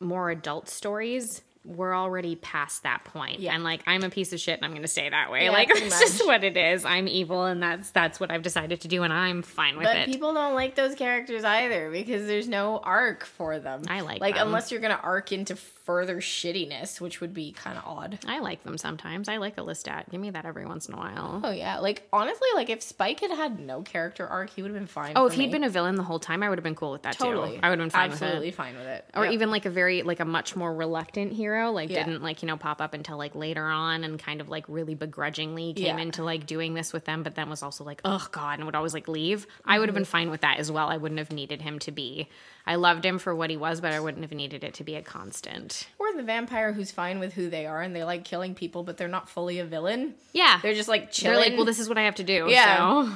more 0.00 0.30
adult 0.30 0.68
stories 0.68 1.42
we're 1.64 1.94
already 1.96 2.34
past 2.34 2.82
that 2.82 3.04
point 3.04 3.38
Yeah. 3.38 3.54
and 3.54 3.62
like 3.62 3.82
i'm 3.86 4.02
a 4.02 4.10
piece 4.10 4.32
of 4.32 4.40
shit 4.40 4.56
and 4.56 4.64
i'm 4.64 4.74
gonna 4.74 4.88
stay 4.88 5.08
that 5.08 5.30
way 5.30 5.44
Yeah, 5.44 5.52
like 5.52 5.68
that's 5.72 6.00
just 6.00 6.26
what 6.26 6.42
it 6.42 6.56
is 6.56 6.84
i'm 6.84 7.06
evil 7.06 7.44
and 7.44 7.62
that's 7.62 7.90
that's 7.92 8.18
what 8.18 8.32
i've 8.32 8.42
decided 8.42 8.80
to 8.80 8.88
do 8.88 9.04
and 9.04 9.12
i'm 9.12 9.42
fine 9.42 9.76
with 9.76 9.84
But 9.86 9.96
it 9.96 10.06
But 10.06 10.12
people 10.12 10.34
don't 10.34 10.54
like 10.56 10.74
those 10.74 10.96
characters 10.96 11.44
either 11.44 11.88
because 11.92 12.26
there's 12.26 12.48
no 12.48 12.78
arc 12.78 13.24
for 13.24 13.60
them. 13.60 13.82
I 13.86 14.00
like 14.00 14.20
like 14.20 14.34
them. 14.34 14.48
unless 14.48 14.72
you're 14.72 14.80
gonna 14.80 14.98
arc 15.00 15.30
into 15.30 15.54
further 15.84 16.16
shittiness, 16.20 17.00
which 17.00 17.20
would 17.20 17.34
be 17.34 17.52
kind 17.52 17.76
of 17.78 17.84
odd. 17.84 18.18
i 18.26 18.38
like 18.38 18.62
them 18.64 18.78
sometimes. 18.78 19.28
I 19.28 19.36
like 19.38 19.58
a 19.58 19.62
Lestat 19.62 20.10
give 20.10 20.20
me 20.20 20.30
that 20.30 20.44
every 20.44 20.66
once 20.66 20.88
in 20.88 20.94
a 20.94 20.96
while. 20.96 21.40
Oh 21.42 21.50
yeah, 21.50 21.78
like 21.78 22.06
honestly, 22.12 22.48
like 22.54 22.70
if 22.70 22.82
Spike 22.82 23.20
had 23.20 23.30
had 23.30 23.58
no 23.58 23.82
character 23.82 24.26
arc, 24.26 24.50
he 24.50 24.62
would 24.62 24.70
have 24.70 24.78
been 24.78 24.86
fine. 24.86 25.12
oh 25.16 25.26
if 25.26 25.32
he'd 25.34 25.50
been 25.50 25.64
a 25.64 25.68
villain 25.68 25.94
the 25.96 26.02
whole 26.02 26.18
time 26.18 26.42
i 26.42 26.48
would 26.48 26.58
have 26.58 26.62
been 26.64 26.74
cool 26.74 26.92
with 26.92 27.02
that 27.02 27.16
totally, 27.18 27.52
too 27.56 27.60
i 27.62 27.68
would 27.70 27.78
have 27.78 27.84
been 27.84 27.90
fine 27.90 28.10
absolutely 28.10 28.40
with 28.46 28.54
it. 28.54 28.56
Fine 28.56 28.76
with 28.76 28.86
it, 28.86 29.04
or 29.14 29.24
Yep. 29.24 29.34
even 29.34 29.50
like 29.50 29.66
a 29.66 29.70
very 29.70 30.02
like 30.02 30.20
a 30.20 30.24
much 30.24 30.54
more 30.56 30.74
reluctant 30.74 31.32
hero 31.32 31.70
like 31.72 31.90
Yeah. 31.90 32.04
didn't 32.04 32.22
like 32.22 32.42
you 32.42 32.48
know 32.48 32.56
pop 32.56 32.80
up 32.80 32.94
until 32.94 33.16
like 33.16 33.34
later 33.34 33.64
on 33.64 34.04
and 34.04 34.18
kind 34.18 34.40
of 34.40 34.48
like 34.48 34.64
really 34.68 34.94
begrudgingly 34.94 35.72
came 35.74 35.98
Yeah. 35.98 36.02
into 36.02 36.22
like 36.22 36.46
doing 36.46 36.74
this 36.74 36.92
with 36.92 37.04
them 37.04 37.22
but 37.22 37.34
then 37.34 37.48
was 37.50 37.62
also 37.62 37.84
like 37.84 38.00
oh 38.04 38.26
god 38.32 38.58
and 38.58 38.66
would 38.66 38.74
always 38.74 38.94
like 38.94 39.08
leave. 39.08 39.46
I 39.64 39.78
would 39.78 39.88
have 39.88 39.94
been 39.94 40.04
mm-hmm. 40.04 40.10
fine 40.10 40.30
with 40.30 40.42
that 40.42 40.58
as 40.58 40.70
well. 40.70 40.88
I 40.88 40.96
wouldn't 40.96 41.18
have 41.18 41.32
needed 41.32 41.62
him 41.62 41.78
to 41.80 41.90
be. 41.92 42.28
I 42.66 42.76
loved 42.76 43.04
him 43.04 43.18
for 43.18 43.34
what 43.34 43.50
he 43.50 43.56
was 43.56 43.80
but 43.80 43.92
i 43.92 43.98
wouldn't 44.00 44.22
have 44.22 44.32
needed 44.32 44.62
it 44.62 44.74
to 44.74 44.84
be 44.84 44.94
a 44.94 45.02
constant 45.02 45.71
or 45.98 46.12
the 46.16 46.22
vampire 46.22 46.72
who's 46.72 46.90
fine 46.90 47.18
with 47.18 47.32
who 47.34 47.48
they 47.50 47.66
are 47.66 47.80
and 47.82 47.94
they 47.94 48.04
like 48.04 48.24
killing 48.24 48.54
people, 48.54 48.82
but 48.82 48.96
they're 48.96 49.08
not 49.08 49.28
fully 49.28 49.58
a 49.58 49.64
villain. 49.64 50.14
yeah 50.32 50.58
They're 50.62 50.74
just 50.74 50.88
like 50.88 51.12
they're 51.14 51.36
like 51.36 51.54
well 51.56 51.64
this 51.64 51.78
is 51.78 51.88
what 51.88 51.98
i 51.98 52.02
have 52.02 52.16
to 52.16 52.24
do 52.24 52.46
Yeah. 52.48 52.76
so 53.08 53.12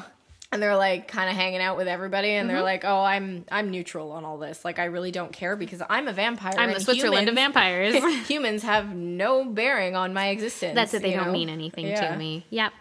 and 0.53 0.63
they're 0.63 0.77
like 0.77 1.09
kind 1.09 1.29
of 1.29 1.35
hanging 1.35 1.61
out 1.61 1.77
with 1.77 1.89
everybody, 1.89 2.31
and 2.31 2.47
Mm-hmm. 2.49 2.55
they're 2.55 2.63
like, 2.65 2.85
"Oh, 2.85 3.03
I'm 3.03 3.45
I'm 3.51 3.71
neutral 3.71 4.13
on 4.13 4.25
all 4.25 4.39
this. 4.39 4.65
Like, 4.65 4.79
I 4.79 4.85
really 4.85 5.11
don't 5.11 5.33
care 5.33 5.57
because 5.57 5.83
I'm 5.91 6.07
a 6.07 6.13
vampire. 6.13 6.55
i'm 6.57 6.73
the 6.73 6.79
switzerland 6.81 7.29
of 7.29 7.35
vampires 7.35 7.97
humans 8.29 8.63
have 8.63 8.95
no 8.95 9.45
bearing 9.45 9.97
on 9.97 10.15
my 10.15 10.29
existence. 10.29 10.77
That's 10.77 10.95
it. 10.95 11.03
They 11.03 11.15
don't 11.15 11.27
know? 11.27 11.33
mean 11.33 11.49
anything 11.49 11.87
Yeah. 11.89 12.13
to 12.13 12.17
me. 12.17 12.47
Yep. 12.51 12.73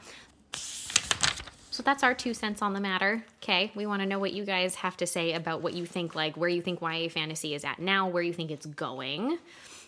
So 1.75 1.83
that's 1.83 2.03
our 2.03 2.13
two 2.13 2.33
cents 2.33 2.61
on 2.61 2.71
the 2.71 2.79
matter. 2.79 3.25
Okay. 3.43 3.69
We 3.75 3.85
want 3.85 4.01
to 4.01 4.05
know 4.05 4.17
what 4.17 4.31
you 4.31 4.45
guys 4.45 4.75
have 4.75 4.95
to 4.95 5.05
say 5.05 5.33
about 5.33 5.61
what 5.61 5.73
you 5.73 5.85
think, 5.85 6.15
like 6.15 6.37
where 6.37 6.47
you 6.47 6.61
think 6.61 6.79
YA 6.81 7.09
fantasy 7.09 7.53
is 7.53 7.65
at 7.65 7.79
now, 7.79 8.07
where 8.07 8.23
you 8.23 8.31
think 8.31 8.49
it's 8.49 8.65
going, 8.65 9.37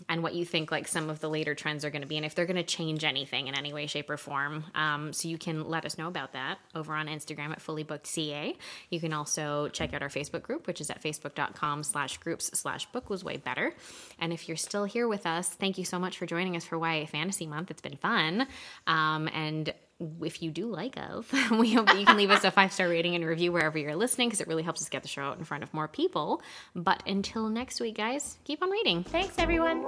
and 0.10 0.22
what 0.22 0.36
you 0.36 0.44
think 0.44 0.70
like 0.70 0.86
some 0.86 1.10
of 1.10 1.22
the 1.22 1.30
later 1.30 1.56
trends 1.56 1.86
are 1.86 1.90
going 1.90 2.02
to 2.02 2.08
be, 2.08 2.18
and 2.18 2.26
if 2.26 2.36
they're 2.36 2.46
going 2.46 2.58
to 2.58 2.64
change 2.64 3.06
anything 3.06 3.48
in 3.48 3.58
any 3.58 3.72
way, 3.72 3.88
shape, 3.88 4.10
or 4.10 4.18
form. 4.18 4.66
Um, 4.76 5.14
so 5.14 5.30
you 5.30 5.38
can 5.38 5.70
let 5.70 5.86
us 5.86 5.98
know 5.98 6.10
about 6.10 6.34
that 6.34 6.58
over 6.76 6.94
on 6.94 7.08
Instagram 7.08 7.52
at 7.52 7.62
Fully 7.62 7.84
Booked 7.84 8.06
CA. 8.06 8.54
You 8.90 9.00
can 9.00 9.14
also 9.14 9.70
check 9.70 9.94
out 9.94 10.02
our 10.02 10.10
Facebook 10.10 10.42
group, 10.42 10.68
which 10.68 10.82
is 10.82 10.90
at 10.90 11.02
facebook.com 11.02 11.84
slash 11.84 12.18
groups 12.18 12.48
slash 12.48 12.86
book 12.92 13.10
was 13.10 13.24
way 13.24 13.38
better. 13.38 13.74
And 14.20 14.34
if 14.34 14.50
you're 14.50 14.58
still 14.58 14.84
here 14.84 15.08
with 15.08 15.26
us, 15.26 15.48
thank 15.52 15.78
you 15.78 15.86
so 15.86 16.00
much 16.00 16.18
for 16.18 16.26
joining 16.26 16.58
us 16.58 16.66
for 16.66 16.78
YA 16.78 17.06
Fantasy 17.06 17.48
Month. 17.48 17.72
It's 17.72 17.82
been 17.82 17.96
fun. 17.96 18.46
Um, 18.88 19.30
and 19.34 19.74
if 20.22 20.42
you 20.42 20.52
do 20.52 20.68
like 20.68 20.98
us, 20.98 21.26
we 21.52 21.74
hope 21.74 21.88
that 21.88 22.00
you 22.00 22.06
can 22.06 22.18
leave 22.18 22.30
us 22.30 22.44
a 22.44 22.52
five 22.52 22.72
star 22.72 22.88
rating 22.88 23.16
and 23.16 23.26
review 23.26 23.52
wherever 23.52 23.78
you're 23.78 23.96
listening 23.96 24.30
because 24.30 24.42
it 24.42 24.48
really 24.48 24.64
helps 24.64 24.82
us 24.82 24.90
get 24.90 25.02
the 25.02 25.08
show 25.08 25.24
out 25.24 25.38
in 25.38 25.44
front 25.44 25.64
of 25.64 25.74
more 25.74 25.88
people. 25.88 26.42
But 26.76 27.04
until 27.08 27.50
next 27.50 27.80
week, 27.80 27.98
guys, 27.98 28.38
keep 28.44 28.62
on 28.62 28.70
reading. 28.70 29.04
Thanks, 29.04 29.38
everyone. 29.38 29.86